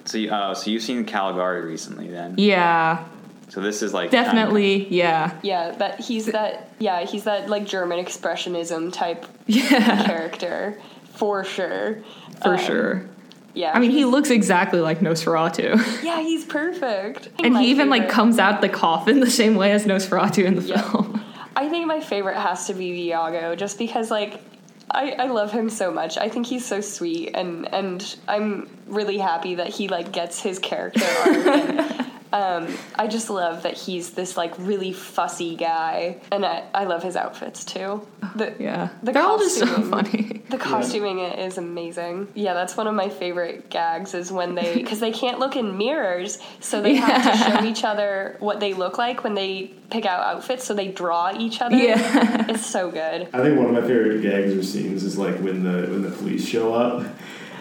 [0.06, 2.36] So, you, uh, so you've seen Caligari recently, then.
[2.38, 3.04] Yeah,
[3.52, 4.88] So this is like definitely.
[4.88, 5.38] Yeah.
[5.44, 10.06] Yeah, that he's that yeah, he's that like German expressionism type Yeah.
[10.06, 10.80] character.
[11.16, 12.02] for sure.
[12.42, 13.06] for Um, sure.
[13.54, 13.74] Yeah.
[13.76, 15.76] I mean, he looks exactly like Nosferatu.
[16.04, 17.28] Yeah, he's perfect.
[17.44, 20.56] and My he even like comes out the coffin the same way as Nosferatu in
[20.56, 20.82] the Yeah.
[20.90, 21.22] film.
[21.58, 24.42] I think my favorite has to be Viago, just because like
[24.90, 26.18] I, I love him so much.
[26.18, 30.58] I think he's so sweet, and and I'm really happy that he like gets his
[30.60, 31.46] character arc.
[31.48, 36.84] and, um, I just love that he's this like really fussy guy, and I, I
[36.86, 38.08] love his outfits too.
[38.36, 38.90] The, Yeah.
[39.04, 40.42] the They're all just so costuming- funny.
[40.52, 42.28] The costuming is amazing.
[42.36, 45.78] Yeah, that's one of my favorite gags is when they because they can't look in
[45.78, 50.06] mirrors, so they have to show each other what they look like when they pick
[50.06, 50.64] out outfits.
[50.66, 51.76] So they draw each other.
[51.78, 52.46] Yeah.
[52.50, 53.28] it's so good.
[53.34, 56.12] I think one of my favorite gags or scenes is like when the when the
[56.12, 57.06] police show up,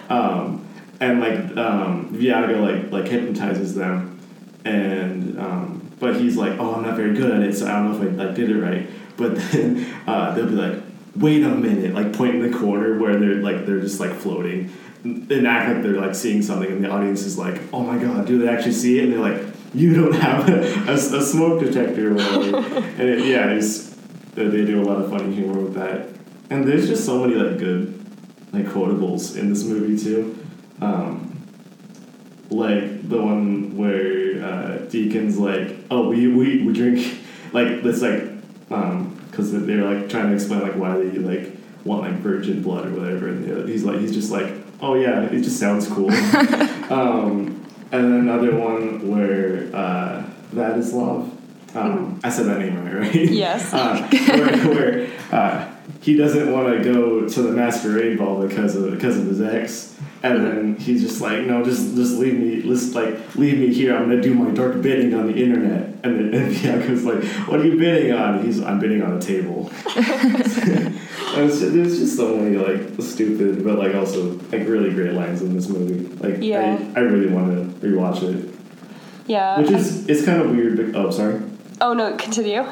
[0.08, 0.64] um,
[1.00, 4.19] and like um, Viago like like hypnotizes them,
[4.64, 7.92] and um, but he's like, oh, I'm not very good at it, so I don't
[7.92, 8.88] know if I like did it right.
[9.16, 10.82] But then uh, they'll be like,
[11.16, 14.72] wait a minute, like point in the corner where they're like they're just like floating,
[15.04, 18.26] and act like they're like seeing something, and the audience is like, oh my god,
[18.26, 19.04] do they actually see it?
[19.04, 19.42] And they're like,
[19.74, 22.56] you don't have a, a, a smoke detector or whatever.
[22.98, 23.90] and it, yeah, it's
[24.34, 26.08] they they do a lot of funny humor with that.
[26.50, 27.96] And there's just so many like good
[28.52, 30.36] like quotables in this movie too.
[30.80, 31.29] Um,
[32.50, 37.18] like the one where uh, Deacon's like, "Oh, we we, we drink
[37.52, 38.24] like this like
[39.30, 42.90] because they're like trying to explain like why they like want like virgin blood or
[42.90, 46.10] whatever, and you know, he's like he's just like, "Oh yeah, it just sounds cool."
[46.90, 51.36] um, and then another one where uh, Vladislav.
[51.72, 53.14] Um, I said that name right, right?
[53.14, 53.72] Yes.
[53.72, 58.90] uh, where where uh, he doesn't want to go to the masquerade ball because of
[58.90, 59.89] because of his ex,
[60.22, 63.96] and then he's just like, no, just just leave me, just like leave me here.
[63.96, 65.88] I'm gonna do my dark bidding on the internet.
[66.02, 68.44] And then and Bianca's like, what are you bidding on?
[68.44, 69.70] He's I'm bidding on a table.
[71.32, 75.42] It's just, there's just so many like stupid, but like also like really great lines
[75.42, 76.04] in this movie.
[76.16, 76.76] Like Yeah.
[76.96, 78.52] I, I really want to rewatch it,
[79.26, 79.60] Yeah.
[79.60, 80.76] which is it's kind of weird.
[80.76, 81.40] But, oh, sorry.
[81.80, 82.64] oh no, continue.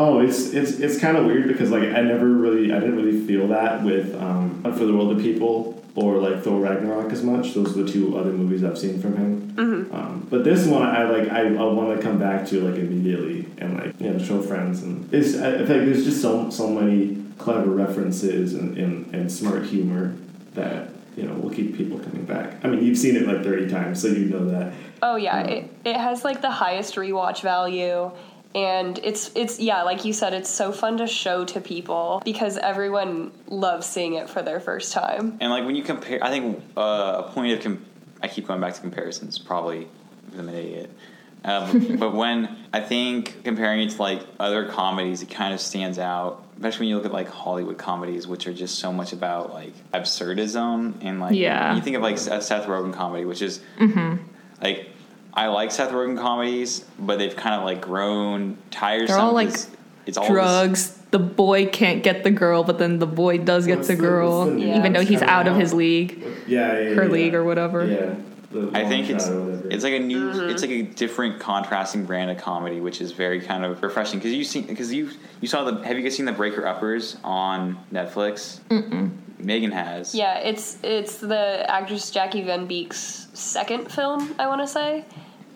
[0.00, 3.20] Oh, it's it's it's kind of weird because like I never really I didn't really
[3.26, 7.52] feel that with um, For the World of People or like Thor Ragnarok as much.
[7.52, 9.52] Those are the two other movies I've seen from him.
[9.56, 9.94] Mm-hmm.
[9.94, 13.46] Um, but this one I like I, I want to come back to like immediately
[13.58, 16.70] and like you know show friends and it's I, I think there's just so so
[16.70, 20.14] many clever references and, and, and smart humor
[20.54, 22.64] that you know will keep people coming back.
[22.64, 24.72] I mean you've seen it like thirty times so you know that.
[25.02, 28.10] Oh yeah, Um, it it has like the highest rewatch value.
[28.54, 32.56] And it's it's yeah, like you said, it's so fun to show to people because
[32.58, 35.38] everyone loves seeing it for their first time.
[35.40, 37.84] And like when you compare, I think uh, a point of com-
[38.22, 39.86] I keep going back to comparisons, probably
[40.24, 40.90] because I'm an idiot.
[41.44, 45.98] Um, but when I think comparing it to like other comedies, it kind of stands
[45.98, 46.44] out.
[46.56, 49.72] Especially when you look at like Hollywood comedies, which are just so much about like
[49.94, 51.74] absurdism and like Yeah.
[51.74, 54.22] You think of like a Seth Rogen comedy, which is Mm-hmm.
[54.62, 54.90] like
[55.34, 59.06] I like Seth Rogen comedies, but they've kind of like grown tiresome.
[59.16, 59.68] They're all, like, 'cause
[60.06, 60.96] it's all this- Drugs.
[61.10, 64.00] The boy can't get the girl, but then the boy does get What's the the-
[64.00, 64.76] girl, what's the name?
[64.76, 67.10] even though he's kinda out of his league, Yeah, yeah, her yeah.
[67.10, 67.84] league or whatever.
[67.84, 68.14] Yeah.
[68.50, 70.50] The I think it's it's like a new mm-hmm.
[70.50, 74.32] it's like a different contrasting brand of comedy, which is very kind of refreshing because
[74.32, 75.10] you seen because you
[75.40, 78.60] you saw the have you guys seen the Breaker Uppers on Netflix?
[78.68, 79.12] Mm-mm.
[79.38, 80.14] Megan has.
[80.14, 85.04] Yeah, it's it's the actress Jackie Van Beek's second film, I want to say.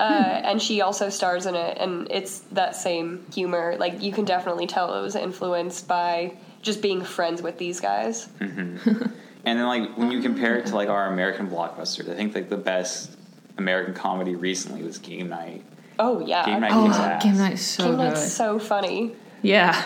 [0.00, 0.44] Uh, hmm.
[0.46, 3.76] and she also stars in it, and it's that same humor.
[3.78, 8.26] Like you can definitely tell it was influenced by just being friends with these guys.
[8.40, 9.06] Mm-hmm.
[9.46, 12.48] And then like when you compare it to like our American blockbusters, I think like
[12.48, 13.16] the best
[13.58, 15.62] American comedy recently was Game Night.
[15.98, 17.22] Oh yeah, Game Night Oh, kicks ass.
[17.22, 18.18] Game Night's so Game good.
[18.18, 19.14] So funny.
[19.42, 19.84] yeah.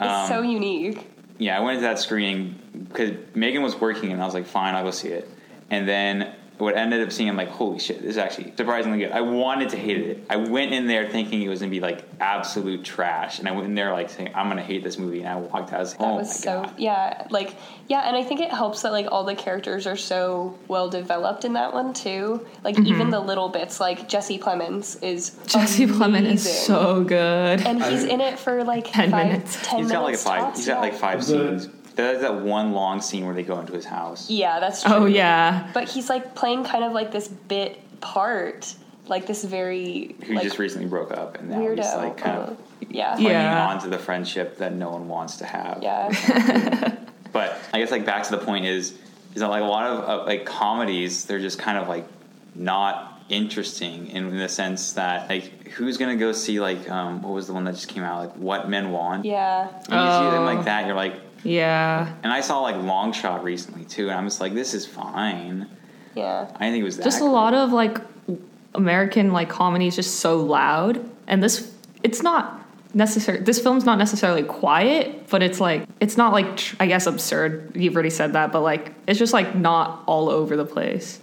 [0.00, 1.06] It's Um, so unique.
[1.38, 4.74] Yeah, I went to that screening because Megan was working, and I was like, "Fine,
[4.74, 5.28] I'll go see it."
[5.70, 9.10] And then what ended up seeing, I'm like, "Holy shit, this is actually surprisingly good."
[9.12, 10.24] I wanted to hate it.
[10.30, 13.66] I went in there thinking it was gonna be like absolute trash, and I went
[13.66, 15.74] in there like saying, "I'm gonna hate this movie," and I walked out.
[15.74, 17.54] I was like, That "Oh was my so god!" yeah, like
[17.88, 21.44] yeah, and I think it helps that like all the characters are so well developed
[21.44, 22.46] in that one too.
[22.62, 25.46] Like even the little bits, like Jesse Plemons is Mm-hmm.
[25.48, 27.60] Jesse Plemons is so good.
[27.66, 29.58] and he's I- in it for like 10 five, minutes.
[29.62, 30.40] Ten He's got like a minutes five.
[30.40, 31.24] tops, He's got like five The-
[31.58, 31.68] scenes.
[31.96, 34.28] There's that one long scene where they go into his house.
[34.30, 34.92] Yeah, that's true.
[34.94, 35.70] oh yeah.
[35.72, 38.74] But he's like playing kind of like this bit part,
[39.06, 41.76] like this very Who like just recently broke up, and now weirdo.
[41.76, 42.56] he's like kind uh, of
[42.90, 43.68] yeah, clinging Yeah.
[43.68, 45.78] on to the friendship that no one wants to have.
[45.82, 46.10] yeah,
[47.32, 48.94] But I guess like back to the point is
[49.34, 52.06] is that like a lot of uh, like comedies they're just kind of like
[52.54, 57.46] not interesting in, the sense that like who's gonna go see like um what was
[57.46, 59.68] the one that just came out like What Men Want yeah.
[59.68, 60.44] and you see them Oh.
[60.44, 62.12] like that you're like Yeah.
[62.22, 65.68] And I saw like Long Shot recently too, and I'm just like, this is fine.
[66.14, 66.42] Yeah.
[66.42, 67.04] I didn't think it was that.
[67.04, 67.98] Just a lot of like
[68.74, 72.60] American like comedy is just so loud, and this it's not
[72.94, 73.40] necessary.
[73.40, 77.72] This film's not necessarily quiet, but it's like it's not like tr- I guess absurd.
[77.76, 81.20] You've already said that, but like it's just like not all over the place.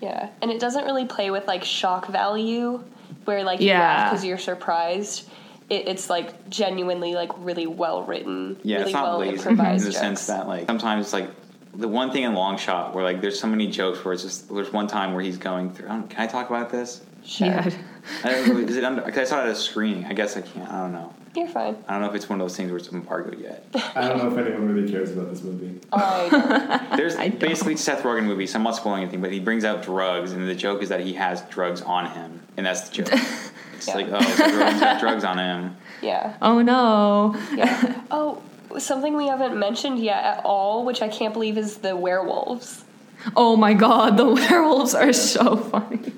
[0.00, 0.28] Yeah.
[0.42, 2.82] And it doesn't really play with like shock value
[3.24, 3.80] where like Yeah.
[3.80, 5.28] laugh because you're surprised.
[5.70, 9.56] It, it's like genuinely like really well written, Yeah, really it's not well lazy in
[9.56, 9.96] the jokes.
[9.96, 11.30] sense that like sometimes like
[11.74, 14.52] the one thing in Long Shot where like there's so many jokes where it's just
[14.54, 15.88] there's one time where he's going through.
[15.88, 17.00] I don't, can I talk about this?
[17.24, 17.46] Sure.
[17.48, 17.70] Yeah.
[18.22, 19.00] I don't know, is it under?
[19.02, 20.04] Cause I saw it at a screening.
[20.04, 20.70] I guess I can't.
[20.70, 21.14] I don't know.
[21.34, 21.76] You're fine.
[21.88, 23.66] I don't know if it's one of those things where it's embargoed yet.
[23.96, 25.80] I don't know if anyone really cares about this movie.
[25.92, 26.28] Oh, I
[26.88, 26.96] don't.
[26.98, 27.40] There's I don't.
[27.40, 30.46] basically Seth Rogen movie, so I'm not spoiling anything, but he brings out drugs, and
[30.46, 33.08] the joke is that he has drugs on him, and that's the joke.
[33.86, 33.94] It's Yeah.
[33.96, 35.76] like, oh, Seth Rogen's got drugs on him.
[36.02, 36.36] Yeah.
[36.40, 37.34] Oh no.
[37.54, 38.02] Yeah.
[38.10, 38.42] oh,
[38.78, 42.84] something we haven't mentioned yet at all, which I can't believe is the werewolves.
[43.36, 46.12] Oh my god, the werewolves are so funny.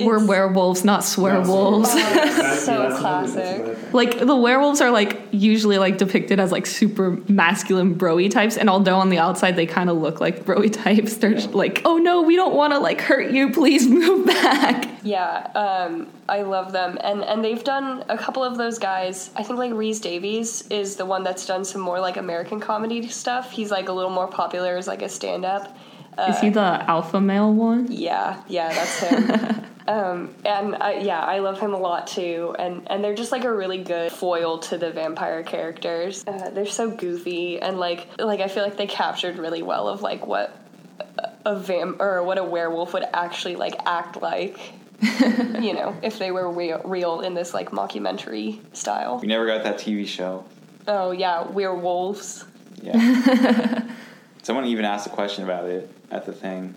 [0.00, 1.92] We're werewolves, not swearwolves.
[1.94, 3.92] That- so yeah, that's another- that's classic.
[3.94, 8.68] like the werewolves are like usually like depicted as like super masculine broy types and
[8.70, 11.98] although on the outside they kind of look like broy types they're just like oh
[11.98, 16.72] no we don't want to like hurt you please move back Yeah, um, I love
[16.72, 19.30] them, and and they've done a couple of those guys.
[19.36, 23.06] I think like Reese Davies is the one that's done some more like American comedy
[23.06, 23.52] stuff.
[23.52, 25.08] He's like a little more popular as like a
[26.16, 26.34] stand-up.
[26.34, 29.64] is he the alpha male one Yeah, yeah, that's him.
[29.88, 32.54] um, and I, yeah, I love him a lot too.
[32.58, 36.24] And and they're just like a really good foil to the vampire characters.
[36.26, 40.02] Uh, they're so goofy and like like I feel like they captured really well of
[40.02, 40.56] like what
[41.44, 44.58] a vamp or what a werewolf would actually like act like.
[45.60, 49.18] you know, if they were real, real in this like mockumentary style.
[49.18, 50.46] We never got that TV show.
[50.88, 52.46] Oh yeah, werewolves.
[52.80, 53.86] Yeah.
[54.42, 56.74] Someone even asked a question about it at the thing,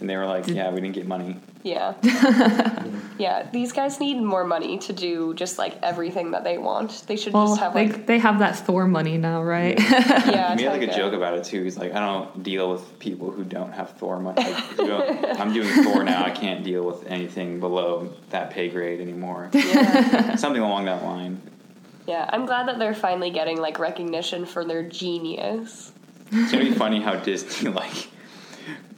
[0.00, 1.94] and they were like, "Yeah, we didn't get money." Yeah.
[3.18, 7.04] yeah, these guys need more money to do just like everything that they want.
[7.06, 10.56] They should well just have they, like they have that thor money now right yeah.
[10.56, 10.96] He made like a Taika.
[10.96, 11.62] joke about it too.
[11.62, 14.42] He's like, "I don't deal with people who don't have Thor money.
[14.42, 14.78] Like,
[15.38, 16.24] I'm doing Thor now.
[16.24, 20.34] I can't deal with anything below that pay grade anymore." Yeah.
[20.34, 21.40] Something along that line.
[22.08, 25.92] yeah, I'm glad that they're finally getting like recognition for their genius.
[26.32, 28.08] It's gonna be funny how Disney like,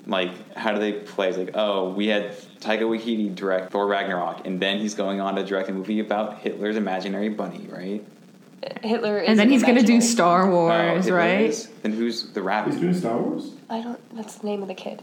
[0.06, 1.28] like how do they play?
[1.28, 5.36] It's like, oh, we had Taika Waititi direct Thor Ragnarok, and then he's going on
[5.36, 8.04] to direct a movie about Hitler's imaginary bunny, right?
[8.82, 11.68] Hitler is and then an he's gonna do Star Oh, Wars Hitler right is?
[11.82, 13.50] Then who's the He's doing Star Wars.
[13.68, 15.02] I don't that's the name of the kid.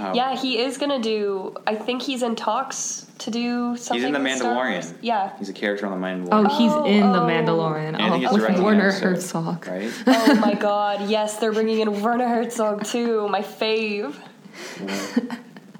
[0.00, 0.14] Oh.
[0.14, 3.96] Yeah, he is gonna do I think he's in talks to do something.
[3.96, 4.54] He's in The Mandalorian.
[4.54, 4.94] Wars.
[5.00, 5.36] Yeah.
[5.38, 6.28] He's a character on the Mandalorian.
[6.50, 7.26] oh he's Oh, in the oh.
[7.26, 9.92] mandalorian And I think oh, he's with directing an werner episode, herzog right?
[10.06, 14.14] Oh my god, yes, they're bringing in Werner Herzog too, my fave.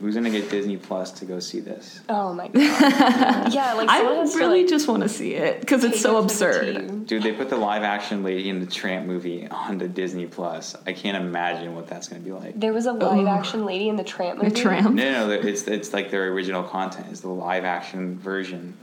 [0.00, 2.00] Who's gonna get Disney Plus to go see this?
[2.08, 2.54] Oh my god.
[3.52, 6.10] yeah, like i someone to, really like, just want to see it because it's so
[6.10, 7.06] it the absurd.
[7.06, 10.76] Dude, they put the live action Lady in the Tramp movie onto Disney Plus.
[10.86, 12.58] I can't imagine what that's gonna be like.
[12.58, 12.94] There was a oh.
[12.94, 14.60] live action Lady in the Tramp a movie.
[14.60, 18.76] tramp No, no, no, it's it's like their original content is the live action version.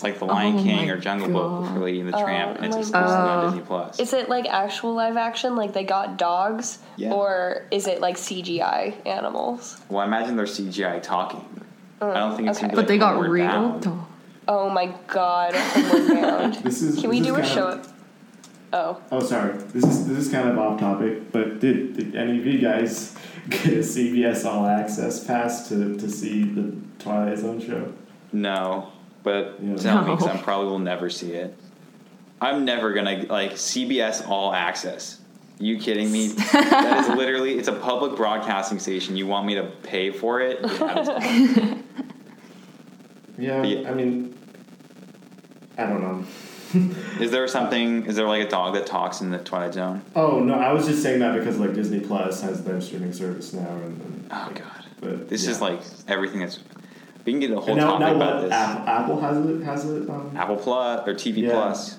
[0.00, 1.74] It's like The oh Lion Oh King or Jungle Book God.
[1.74, 3.44] for Lady and the Oh Tramp, and it's my exclusively God.
[3.44, 4.00] on Disney Plus.
[4.00, 7.12] Is it like actual live action, like they got dogs, Yeah.
[7.12, 9.78] or is it like CGI animals?
[9.90, 11.44] well, I imagine they're CGI talking.
[12.00, 12.68] I mm, don't think it's okay.
[12.68, 13.82] gonna be but they got real Bound.
[13.82, 13.98] dog.
[14.48, 15.52] Oh my god,
[16.64, 16.98] This is.
[16.98, 17.66] Can we do is a show?
[17.68, 17.92] of-
[18.72, 19.52] Oh, Oh, sorry.
[19.74, 23.14] This is this is kind of off topic, but did, did any of you guys
[23.50, 27.92] get a CBS All Access pass to, to see the Twilight Zone show?
[28.32, 29.76] No, but Yeah.
[29.76, 30.32] tell me, 'cause No.
[30.32, 31.54] I probably will never see it.
[32.40, 35.18] I'm never gonna like CBS All Access.
[35.58, 36.28] you kidding me?
[36.52, 39.16] that is literally it's a public broadcasting station.
[39.16, 40.58] You want me to pay for it?
[40.62, 41.74] Yeah,
[43.38, 43.90] Yeah, Yeah.
[43.90, 44.34] I mean,
[45.78, 46.24] I don't know.
[47.20, 48.06] is there something?
[48.06, 50.02] Is there like a dog that talks in the Twilight Zone?
[50.14, 53.52] Oh no, I was just saying that because like Disney Plus has their streaming service
[53.52, 55.50] now, and, and Oh god, but this yeah.
[55.50, 56.58] is like everything that's.
[57.24, 58.42] We can get a whole And now, topic now about what?
[58.42, 58.52] this.
[58.52, 59.62] Apple, Apple has it.
[59.62, 60.08] Has it.
[60.10, 61.50] Um, Apple Plus or TV Yeah.
[61.50, 61.98] Plus.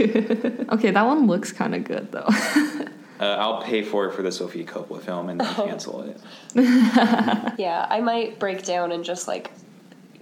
[0.00, 0.64] yeah.
[0.74, 2.28] Okay, that one looks kind of good though.
[3.20, 6.20] Uh, I'll pay for it for the Sofia Coppola film and then cancel it.
[7.58, 9.50] Yeah, I might break down and just like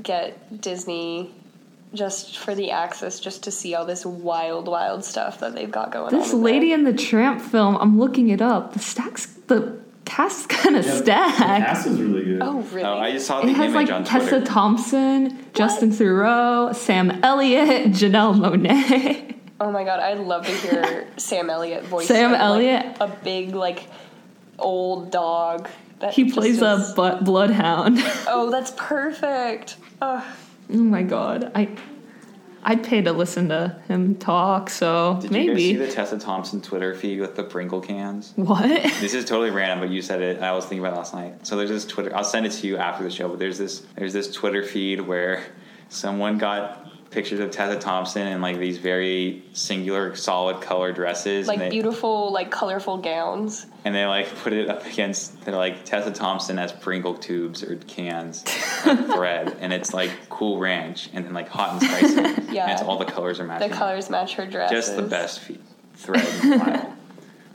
[0.03, 1.31] get Disney
[1.93, 5.93] just for the access just to see all this wild, wild stuff that they've got
[5.93, 6.19] going on.
[6.21, 6.79] this Lady there.
[6.79, 8.73] and the Tramp film, I'm looking it up.
[8.73, 11.37] The stacks, the cast's kind of Yeah, The stacked.
[11.39, 12.43] cast is really good.
[12.43, 12.83] Oh, really?
[12.85, 14.45] Oh, I just saw the It has image like on Tessa Twitter.
[14.47, 19.35] Thompson, Justin Theroux, Sam Elliott, Janelle Monáe.
[19.61, 22.97] Oh my god, I'd love to hear Sam Elliott voice Sam like, Elliott?
[23.01, 23.89] a big like
[24.59, 25.69] old dog.
[26.01, 27.99] That He just plays a is- bu- bloodhound.
[28.29, 29.77] Oh, that's perfect.
[30.03, 30.23] Ugh.
[30.71, 31.69] oh my god, I
[32.69, 34.71] I'd pay to listen to him talk.
[34.71, 38.33] So Did you guys maybe see the Tessa Thompson Twitter feed with the Pringle cans?
[38.35, 38.83] what?
[39.01, 40.43] This is totally random, but you said it.
[40.43, 41.47] I was thinking about it last night.
[41.47, 42.15] So there's this Twitter.
[42.15, 43.29] I'll send it to you after the show.
[43.29, 45.45] But there's this there's this Twitter feed where
[45.91, 51.57] someone got pictures of Tessa Thompson in like these very singular, solid color dresses, Like
[51.57, 53.65] and, they, beautiful, like colorful gowns.
[53.87, 55.43] and they like put it up against.
[55.43, 58.45] They're like Tessa Thompson as Pringle tubes or cans
[58.85, 62.43] of thread, and it's like Cool Ranch, and then like hot and spicy.
[62.57, 62.65] Yeah.
[62.65, 63.71] and it's all the colors are matching.
[63.71, 64.71] The colors match her dress.
[64.71, 65.59] Just the best fe-
[65.95, 66.97] thread in the while.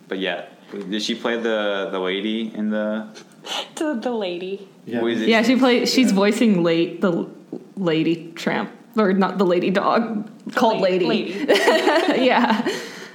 [0.07, 3.07] But yeah, did she play the the lady in the?
[3.75, 4.67] To the lady.
[4.85, 5.01] Yeah.
[5.01, 5.29] what is it?
[5.29, 5.91] Yeah, she plays.
[5.93, 6.15] She's Yeah.
[6.15, 7.27] voicing late the
[7.75, 11.05] lady tramp or not the lady dog called lady.
[11.05, 11.31] Lady.
[11.47, 12.65] yeah,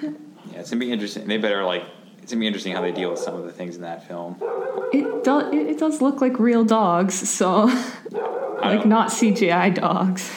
[0.03, 0.11] Yeah,
[0.55, 1.27] it's gonna be interesting.
[1.27, 1.85] They better like.
[2.23, 4.37] It's gonna be interesting how they deal with some of the things in that film.
[4.93, 5.53] it does.
[5.55, 7.15] It, it does look like real dogs.
[7.29, 7.65] So
[8.11, 10.29] like don't- CGI dogs.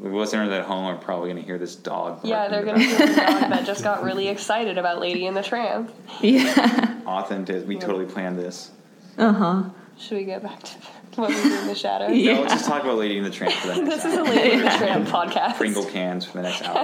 [0.00, 2.20] The listeners at home are probably gonna hear this dog.
[2.22, 5.26] Yeah, they're barking gonna in hear the dog that just got really excited about Lady
[5.26, 5.92] and the Tramp.
[6.20, 7.00] Yeah.
[7.06, 7.66] Authentic.
[7.66, 8.70] We totally planned this.
[9.18, 9.62] Uh huh.
[9.98, 10.70] Should we get back to
[11.20, 12.16] what we do in the shadows?
[12.16, 12.34] Yeah.
[12.34, 14.22] No, let's just talk about Lady in the Tramp for the next This is a.
[14.22, 15.56] Lady in the Tramp podcast.
[15.56, 16.76] Pringle cans for the next hour.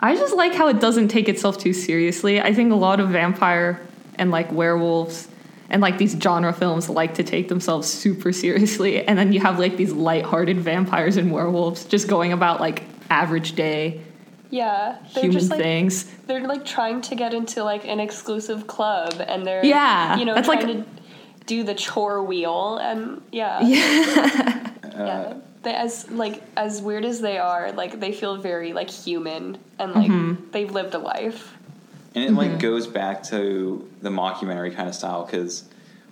[0.00, 2.40] I just like how it doesn't take itself too seriously.
[2.40, 3.80] I think a lot of vampire
[4.16, 5.28] and like werewolves
[5.68, 9.58] and like these genre films like to take themselves super seriously, and then you have
[9.58, 14.00] like these light-hearted vampires and werewolves just going about like average day
[14.50, 16.04] Yeah, they're human just like things.
[16.28, 20.34] they're like trying to get into like an exclusive club, and they're Yeah, you know,
[20.36, 20.84] that's like- to
[21.46, 24.72] do the chore wheel, um, and yeah, Yeah.
[24.84, 25.34] yeah.
[25.62, 29.94] They, as like as weird as they are, like they feel very like human, and
[29.94, 30.50] like Mm-hmm.
[30.52, 31.56] they've lived a life.
[32.14, 32.58] And it like mm-hmm.
[32.58, 35.64] goes back to the mockumentary kind of style because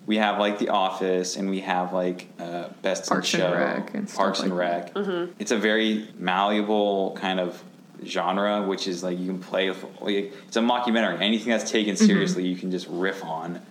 [0.07, 3.95] we have like The Office and we have like uh, Best Parks in and Rec
[3.95, 4.95] and stuff Parks and like Rec.
[4.95, 5.33] Mm-hmm.
[5.39, 7.63] It's a very malleable kind of
[8.05, 9.83] genre, which is like you can play with.
[10.01, 11.21] Like, it's a mockumentary.
[11.21, 12.07] Anything that's taken mm-hmm.
[12.07, 13.63] seriously, you can just riff on.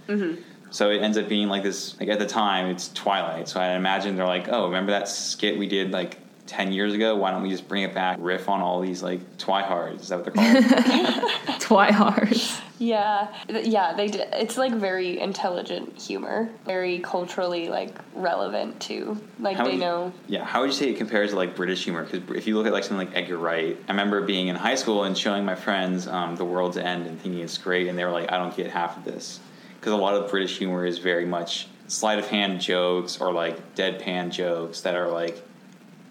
[0.74, 1.97] So it ends up being like this.
[1.99, 3.47] Like at the time, it's Twilight.
[3.47, 6.17] So I imagine they're like, oh, remember that skit we did like.
[6.45, 9.38] 10 years ago, why don't we just bring it back, riff on all these like
[9.38, 10.01] twihards?
[10.01, 11.32] Is that what they're called?
[11.61, 12.59] Twihards.
[12.80, 14.28] Yeah, yeah, they did.
[14.34, 19.17] It's like very intelligent humor, very culturally like relevant too.
[19.39, 20.11] Like How they you- know.
[20.28, 22.03] Yeah, how would you say it compares to like British humor?
[22.03, 24.76] Because if you look at like something like Edgar Wright, I remember being in high
[24.76, 28.03] school and showing my friends um, The World's End and thinking it's great, and they
[28.03, 29.39] were like, "I don't get half of this,"
[29.84, 33.75] because a lot of British humor is very much sleight of hand jokes or like
[33.75, 35.45] deadpan jokes that are like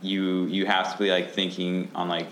[0.02, 2.26] you you have to be like thinking on like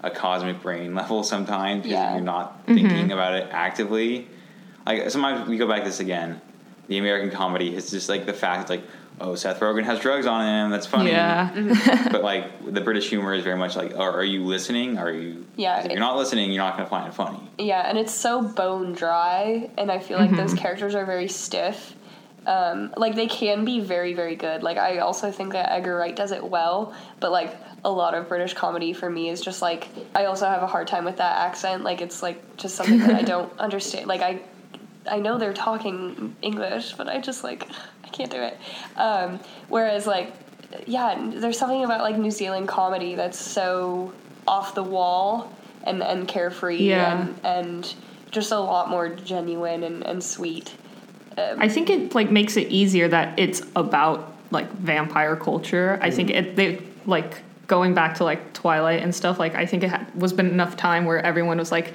[0.00, 2.14] a cosmic brain level sometimes because Yeah.
[2.14, 2.76] you're not mm-hmm.
[2.76, 4.26] thinking about it actively.
[4.86, 6.40] Like sometimes we go back to this again.
[6.88, 8.82] The American comedy is just like the fact like,
[9.20, 10.70] oh, Seth Rogen has drugs on him.
[10.70, 11.10] That's funny.
[11.10, 12.08] Yeah.
[12.12, 14.98] but like the British humor is very much like, oh, are you listening?
[14.98, 15.46] Are you?
[15.56, 17.40] Yeah, If it- you're not listening, you're not going to find it funny.
[17.58, 20.58] Yeah, and it's so bone dry, and I feel like those Mm-hmm.
[20.58, 21.94] characters are very stiff.
[22.46, 24.62] Um, like they can be very, very good.
[24.62, 28.28] Like I also think that Edgar Wright does it well, but like a lot of
[28.28, 31.38] British comedy for me is just like I also have a hard time with that
[31.38, 31.82] accent.
[31.82, 34.06] Like it's like just something that I don't understand.
[34.06, 34.42] Like I,
[35.08, 37.68] I know they're talking English, but I just like
[38.04, 38.56] I can't do it.
[38.96, 40.32] Um, whereas like
[40.86, 44.12] yeah, there's something about like New Zealand comedy that's so
[44.46, 45.52] off the wall
[45.84, 47.20] and and carefree Yeah.
[47.22, 47.94] and and
[48.30, 50.74] just a lot more genuine and, and sweet.
[51.38, 55.98] I think it like makes it easier that it's about like vampire culture.
[56.00, 59.38] I think it they like going back to like Twilight and stuff.
[59.38, 61.92] Like I think it ha- was been enough time where everyone was like,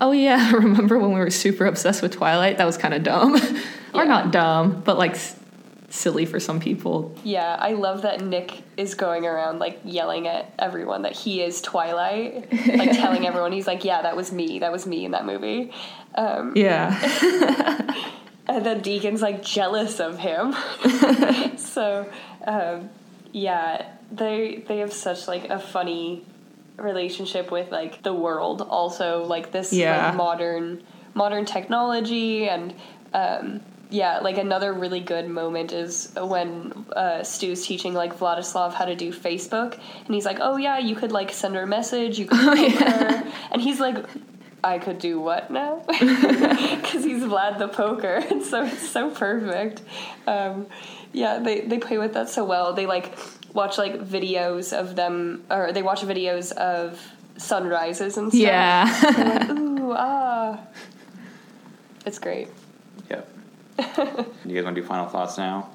[0.00, 2.58] "Oh yeah, remember when we were super obsessed with Twilight?
[2.58, 3.36] That was kind of dumb,
[3.94, 5.36] or not dumb, but like s-
[5.88, 10.52] silly for some people." Yeah, I love that Nick is going around like yelling at
[10.58, 14.72] everyone that he is Twilight, like telling everyone he's like, yeah, that was me, that
[14.72, 15.72] was me in that movie.
[16.14, 16.90] Um, Yeah,
[18.48, 20.54] and then Deacon's like jealous of him.
[21.58, 22.10] so,
[22.46, 22.90] um,
[23.32, 26.24] yeah, they they have such like a funny
[26.80, 28.62] relationship with like the world.
[28.62, 30.08] Also, like this Yeah.
[30.08, 30.82] like modern
[31.14, 32.74] modern technology and.
[33.12, 33.60] Um,
[33.92, 38.94] yeah, like another really good moment is when uh, Stu's teaching like Vladislav how to
[38.94, 39.74] do Facebook,
[40.06, 42.72] and he's like, "Oh yeah, you could like send her a message, you could poke
[42.86, 43.96] her," and he's like,
[44.62, 49.82] "I could do what now?" Because he's Vlad the poker, and so it's so perfect.
[50.24, 50.68] Um,
[51.12, 52.72] yeah, they they play with that so well.
[52.72, 53.12] They like
[53.54, 57.00] watch like videos of them, or they watch videos of
[57.36, 58.40] sunrises and stuff.
[58.40, 59.00] Yeah.
[59.16, 60.60] Like, ooh, ah.
[62.06, 62.48] It's great.
[63.10, 63.28] Yep.
[63.78, 65.70] you guys want to do final thoughts now?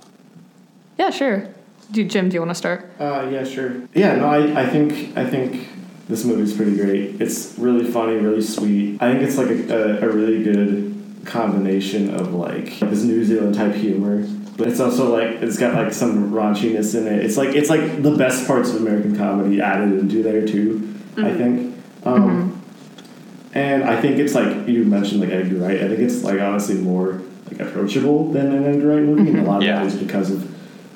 [0.97, 1.47] yeah, sure.
[1.91, 2.91] Do Jim, do you want to start?
[2.99, 3.81] Uh, yeah, sure.
[3.93, 5.67] Yeah, no, I, I think I think
[6.07, 7.21] this movie's pretty great.
[7.21, 9.01] It's really funny, really sweet.
[9.01, 13.55] I think it's like a, a, a really good combination of like this New Zealand
[13.55, 14.25] type humor,
[14.57, 17.23] but it's also like it's got like some raunchiness in it.
[17.25, 20.93] It's like it's like the best parts of American comedy added into there too.
[21.17, 21.75] I think.
[22.03, 22.51] Um,
[23.53, 25.81] And I think it's like you mentioned, like Edgar Wright.
[25.81, 29.43] I think it's like honestly more like approachable than an Edgar Wright movie, and a
[29.43, 29.77] lot of Yeah.
[29.83, 30.43] that is because of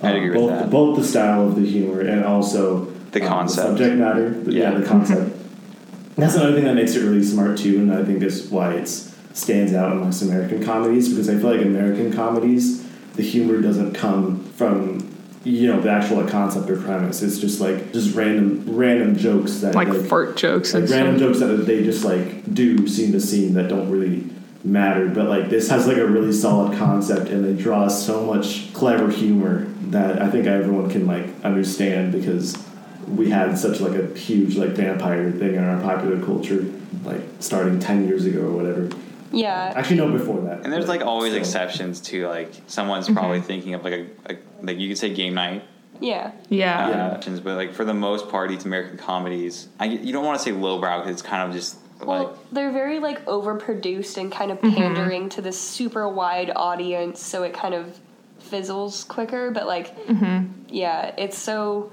[0.03, 0.69] I'd um, agree both that.
[0.69, 3.67] both the style of the humor and also The um, concept.
[3.67, 4.29] subject matter.
[4.31, 4.71] The- yeah.
[4.73, 4.79] Yeah.
[4.79, 5.35] the concept.
[6.17, 8.87] That's another thing that makes it really smart too, and I think is why it
[9.33, 12.83] stands out amongst American comedies because I feel like American comedies,
[13.19, 15.13] the humor doesn't come from
[15.43, 17.21] you know the actual like, concept or premise.
[17.21, 21.17] It's just like just random random jokes that Like, like fart jokes like and random
[21.17, 21.27] stuff.
[21.27, 24.23] jokes that they just like do scene to scene that don't really
[24.63, 28.73] matter but like this has like a really solid concept and they draw so much
[28.73, 32.61] clever humor that i think everyone can like understand because
[33.07, 36.65] we had such like a huge like vampire thing in our popular culture
[37.05, 38.89] like starting 10 years ago or whatever
[39.31, 39.73] Yeah.
[39.75, 41.41] actually no before that And there's but like always still.
[41.41, 43.15] exceptions to like someone's mm-hmm.
[43.15, 45.63] probably thinking of like a, a like you could say game night
[45.99, 46.31] Yeah.
[46.49, 46.85] Yeah.
[46.85, 47.39] uh, Yeah.
[47.43, 50.51] but like for the most part, these American comedies, I you don't want to say
[50.51, 54.59] lowbrow because it's kind of just like Well, they're very like overproduced and kind of
[54.59, 54.75] mm-hmm.
[54.75, 57.99] pandering to this super wide audience, so it kind of
[58.39, 59.51] fizzles quicker.
[59.51, 60.51] But like, mm-hmm.
[60.69, 61.91] yeah, it's so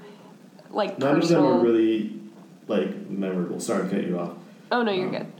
[0.69, 2.19] like none of them are really
[2.67, 4.33] like memorable sorry to cut you off
[4.71, 5.31] oh no, you're um, good.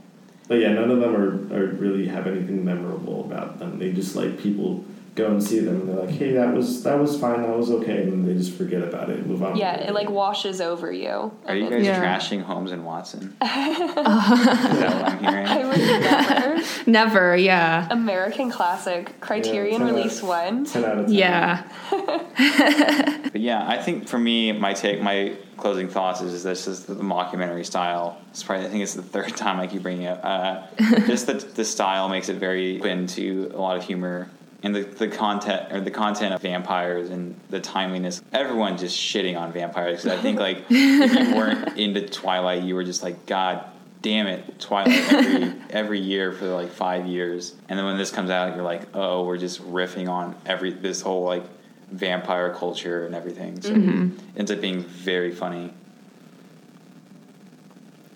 [0.48, 3.78] But yeah, none of them are, are really have anything memorable about them.
[3.78, 4.84] They just like people
[5.18, 7.70] go and see them and they're like, hey, that was that was fine, that was
[7.70, 9.56] okay, and they just forget about it, and move on.
[9.56, 11.30] Yeah, it like washes over you.
[11.46, 12.02] Are you guys Yeah.
[12.02, 13.36] trashing Holmes and Watson?
[13.42, 15.46] Is that what I'm hearing?
[15.46, 16.62] I would never.
[16.90, 17.86] Never, yeah.
[17.90, 19.20] American classic.
[19.20, 20.64] Criterion Yeah, release one.
[20.64, 21.14] ten out of ten.
[21.14, 21.68] Yeah.
[23.30, 26.84] But yeah, I think for me, my take, my closing thoughts is, is this is
[26.86, 28.18] the mockumentary style.
[28.30, 30.24] It's probably I think it's the third time I keep bringing it.
[30.24, 30.62] Uh,
[31.06, 34.28] just the the style makes it very open to a lot of humor.
[34.62, 39.38] And the, the content or the content of vampires and the timeliness, everyone just shitting
[39.38, 40.02] on vampires.
[40.02, 43.64] 'Cause I think like if you weren't into Twilight, you were just like, God
[44.02, 47.54] damn it, Twilight every every year for like five years.
[47.68, 51.00] And then when this comes out, you're like, oh, we're just riffing on every this
[51.02, 51.44] whole like
[51.90, 53.60] vampire culture and everything.
[53.60, 54.18] So mm-hmm.
[54.18, 55.72] it ends up being very funny.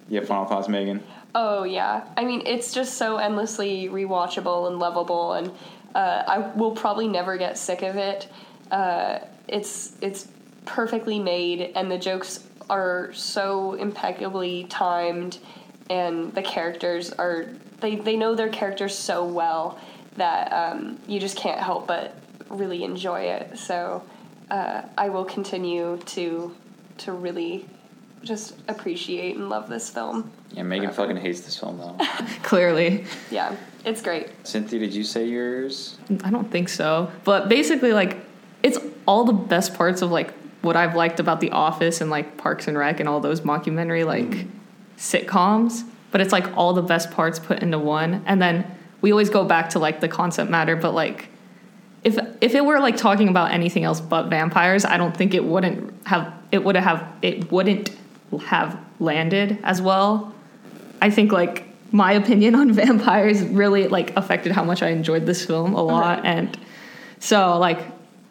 [0.08, 1.02] You have final thoughts, Megan?
[1.34, 5.50] Oh yeah, I mean it's just so endlessly rewatchable and lovable, and
[5.94, 8.28] uh, I will probably never get sick of it.
[8.70, 10.28] Uh, it's it's
[10.64, 15.38] perfectly made, and the jokes are so impeccably timed,
[15.90, 17.46] and the characters are
[17.80, 19.78] they they know their characters so well
[20.16, 22.14] that um, you just can't help but
[22.48, 23.58] really enjoy it.
[23.58, 24.02] So
[24.50, 26.54] uh, I will continue to
[26.98, 27.66] to really
[28.22, 30.30] just appreciate and love this film.
[30.52, 31.96] Yeah, Megan fucking hates this film though.
[32.42, 33.04] Clearly.
[33.30, 34.28] Yeah, it's great.
[34.44, 35.96] Cynthia, did you say yours?
[36.24, 37.10] I don't think so.
[37.24, 38.18] But basically, like,
[38.62, 42.36] it's all the best parts of like what I've liked about The Office and like
[42.36, 44.46] Parks and Rec and all those mockumentary like
[44.96, 45.84] sitcoms.
[46.10, 48.66] But it's like all the best parts put into one, and then
[49.00, 50.76] we always go back to like the concept matter.
[50.76, 51.28] But like,
[52.04, 55.44] if if it were like talking about anything else but vampires, I don't think it
[55.44, 57.90] wouldn't have it would have it wouldn't
[58.38, 60.32] have landed as well.
[61.00, 65.44] I think like my opinion on vampires really like affected how much I enjoyed this
[65.44, 66.28] film a lot Okay.
[66.28, 66.58] and
[67.20, 67.78] so like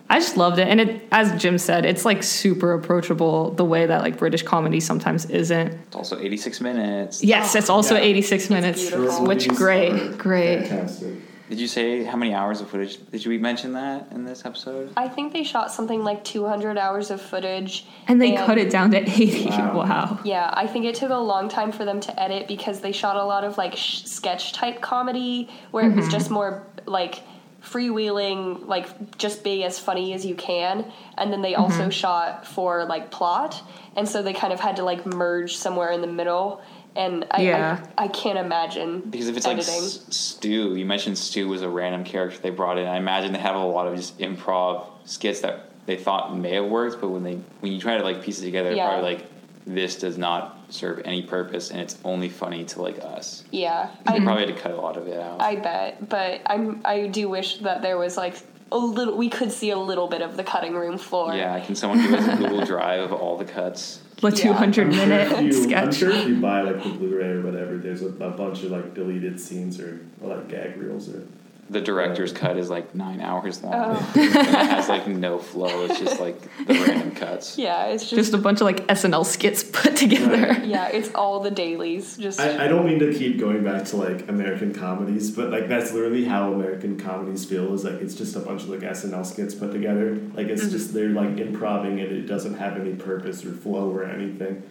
[0.10, 3.86] I just loved it and it as Jim said it's like super approachable the way
[3.86, 5.68] that like British comedy sometimes isn't.
[5.88, 7.24] It's also 86 minutes.
[7.24, 8.02] Yes, it's also Yeah.
[8.02, 9.26] 86 minutes beautiful.
[9.26, 10.68] which great great.
[10.68, 11.14] fantastic.
[11.52, 12.98] Did you say how many hours of footage?
[13.12, 14.94] Did we mention that in this episode?
[14.96, 17.86] I think they shot something like 200 hours of footage.
[18.08, 19.50] And they cut it down to 80.
[19.50, 19.72] Wow.
[19.82, 20.20] Wow.
[20.24, 23.18] Yeah, I think it took a long time for them to edit because they shot
[23.18, 26.12] a lot of like sh- sketch type comedy where it was mm-hmm.
[26.12, 27.22] just more like
[27.62, 30.90] freewheeling, like just be as funny as you can.
[31.18, 31.90] And then they also mm-hmm.
[31.90, 33.62] shot for like plot.
[33.98, 36.62] And so they kind of had to like merge somewhere in the middle.
[36.96, 37.86] And I, Yeah.
[37.98, 39.76] I, I can't imagine Because if it's like editing.
[39.76, 42.88] S- Stu, you mentioned Stu was a random character they brought in.
[42.88, 46.66] I imagine they have a lot of just improv skits that they thought may have
[46.66, 48.88] worked, but when they when you try to like piece it together, Yeah.
[48.90, 49.26] probably like
[49.66, 53.44] this does not serve any purpose, and it's only funny to like us.
[53.52, 55.42] yeah, They I, probably had to cut a lot of it out.
[55.42, 58.36] I bet, but I'm I do wish that there was like
[58.72, 59.16] a little.
[59.18, 61.34] We could see a little bit of the cutting room floor.
[61.34, 64.02] Yeah, can someone give us a Google Drive of all the cuts?
[64.22, 64.36] The Yeah.
[64.36, 67.78] 200 I'm minute if you, I'm sure if you buy like the Blu-ray or whatever,
[67.78, 71.28] there's a, a bunch of like deleted scenes or, or like gag reels or.
[71.72, 73.74] The director's cut is like nine hours long.
[73.74, 74.12] Oh.
[74.16, 75.86] and it has like no flow.
[75.86, 77.58] It's just like the random cuts.
[77.58, 80.50] Yeah, it's just, Just a bunch of like SNL skits put together.
[80.50, 80.66] Right.
[80.66, 82.18] yeah, it's all the dailies.
[82.18, 85.70] Just I, I don't mean to keep going back to like American comedies, but like
[85.70, 87.74] that's literally how American comedies feel.
[87.74, 90.16] Is like it's just a bunch of like SNL skits put together.
[90.34, 90.72] Like it's mm-hmm.
[90.72, 94.62] just they're like improving and it doesn't have any purpose or flow or anything.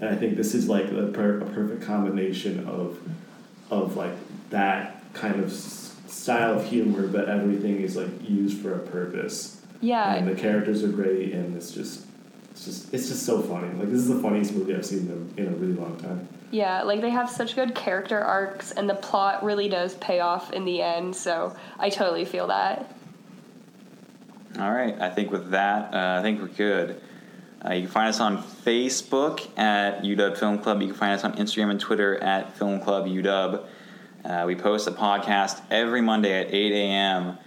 [0.00, 2.98] And I think this is like a, per- a perfect combination of
[3.70, 4.12] of like
[4.50, 5.79] that kind of s-
[6.20, 9.60] style of humor, but everything is like used for a purpose.
[9.80, 12.06] yeah, And the characters are great, and it's just.
[12.50, 13.72] It's just, it's just so funny.
[13.78, 16.28] Like this is the funniest movie I've seen in a, in a really long time.
[16.50, 16.82] yeah.
[16.82, 20.64] Like they have such good character arcs, and the plot really does pay off in
[20.66, 21.16] the end.
[21.16, 22.94] So I totally feel that.
[24.58, 27.00] All right, I think with that, uh, I think we're good.
[27.64, 30.82] Uh, you can find us on Facebook at UW Film Club.
[30.82, 33.64] You can find us on Instagram and Twitter at Film Club UW.
[34.24, 37.38] Uh, we post a podcast every Monday at 8 a.m.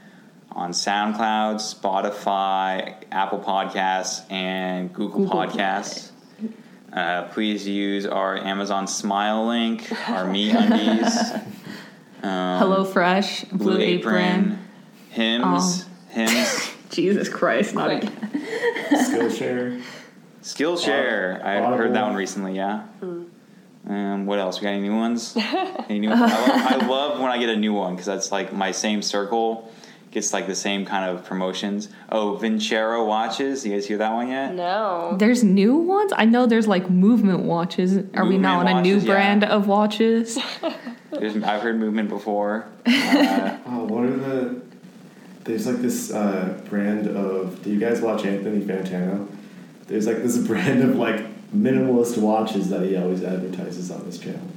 [0.51, 6.09] on SoundCloud, Spotify, Apple Podcasts, and Google, Google Podcasts.
[6.91, 11.31] Uh, please use our Amazon Smile link, our Me Undies,
[12.23, 14.15] um, Hello Fresh, Blue, Blue Apron.
[14.15, 14.59] Apron,
[15.09, 16.71] Hims, Hims.
[16.89, 18.11] Jesus Christ, not again.
[18.91, 19.81] Skillshare.
[20.41, 21.43] Skillshare.
[21.43, 22.55] I heard that one recently.
[22.55, 22.83] Yeah.
[23.87, 24.59] Um, what else?
[24.59, 25.35] We got any new ones?
[25.89, 26.09] any new?
[26.09, 29.01] I, love, I love when I get a new one because that's like my same
[29.01, 29.71] circle
[30.11, 31.89] gets like the same kind of promotions.
[32.09, 33.65] Oh, Vincero watches.
[33.65, 34.53] You guys hear that one yet?
[34.53, 35.15] No.
[35.17, 36.13] There's new ones?
[36.15, 37.97] I know there's like movement watches.
[38.13, 39.13] Are we now on Movement a new watches, yeah.
[39.13, 40.37] brand of watches?
[41.11, 42.67] There's, I've heard movement before.
[42.87, 44.61] Uh, Oh, what are the?
[45.45, 47.63] There's like this uh, brand of.
[47.63, 49.27] Do you guys watch Anthony Fantano?
[49.87, 51.25] There's like this brand of like
[51.55, 54.47] minimalist watches that he always advertises on his channel.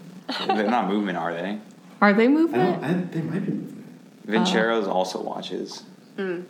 [0.47, 1.59] they're not movement, are they?
[2.01, 2.35] Are they I don't.
[2.35, 2.85] movement?
[2.85, 3.87] I, they might be movement.
[4.27, 5.85] Vincero's also watches.
[6.17, 6.45] Mm.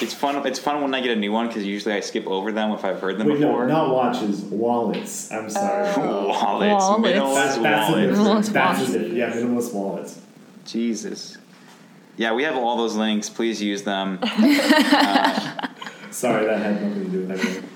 [0.00, 0.46] It's fun.
[0.46, 2.84] It's fun when I get a new one because usually I skip over them if
[2.84, 4.42] I've heard them Wait, no, not watches.
[4.42, 5.30] Wallets.
[5.32, 5.88] I'm sorry.
[5.96, 6.28] Oh.
[6.28, 7.08] wallets, Wallets.
[7.18, 8.18] minimalist That's, that's a wallets.
[8.18, 9.12] Minimalist That's a watches.
[9.12, 10.20] Yeah, minimalist wallets.
[10.66, 11.38] Jesus.
[12.18, 13.30] Yeah, we have all those links.
[13.30, 14.18] Please use them.
[14.90, 15.68] Uh,
[16.10, 17.68] sorry, that had nothing to do with anything.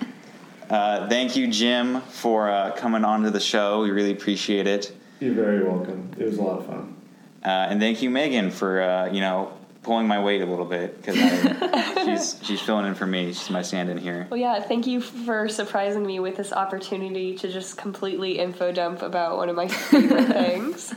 [0.72, 3.82] Uh, thank you, Jim, for uh, coming on to the show.
[3.82, 4.90] We really appreciate it.
[5.20, 6.10] You're very welcome.
[6.18, 6.96] It was a lot of fun.
[7.44, 9.52] Uh, and thank you, Megan, for uh, you know
[9.82, 11.16] pulling my weight a little bit because
[12.04, 13.34] she's she's filling in for me.
[13.34, 14.26] She's my stand-in here.
[14.30, 19.02] Well, yeah, thank you for surprising me with this opportunity to just completely info dump
[19.02, 20.94] about one of my favorite things.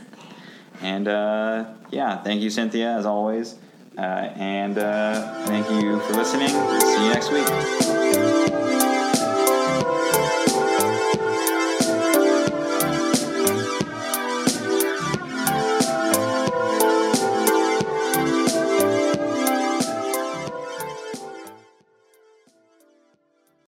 [0.80, 3.56] And uh, yeah, thank you, Cynthia, as always.
[3.98, 6.48] Uh, and uh, thank you for listening.
[6.48, 7.95] See you next week.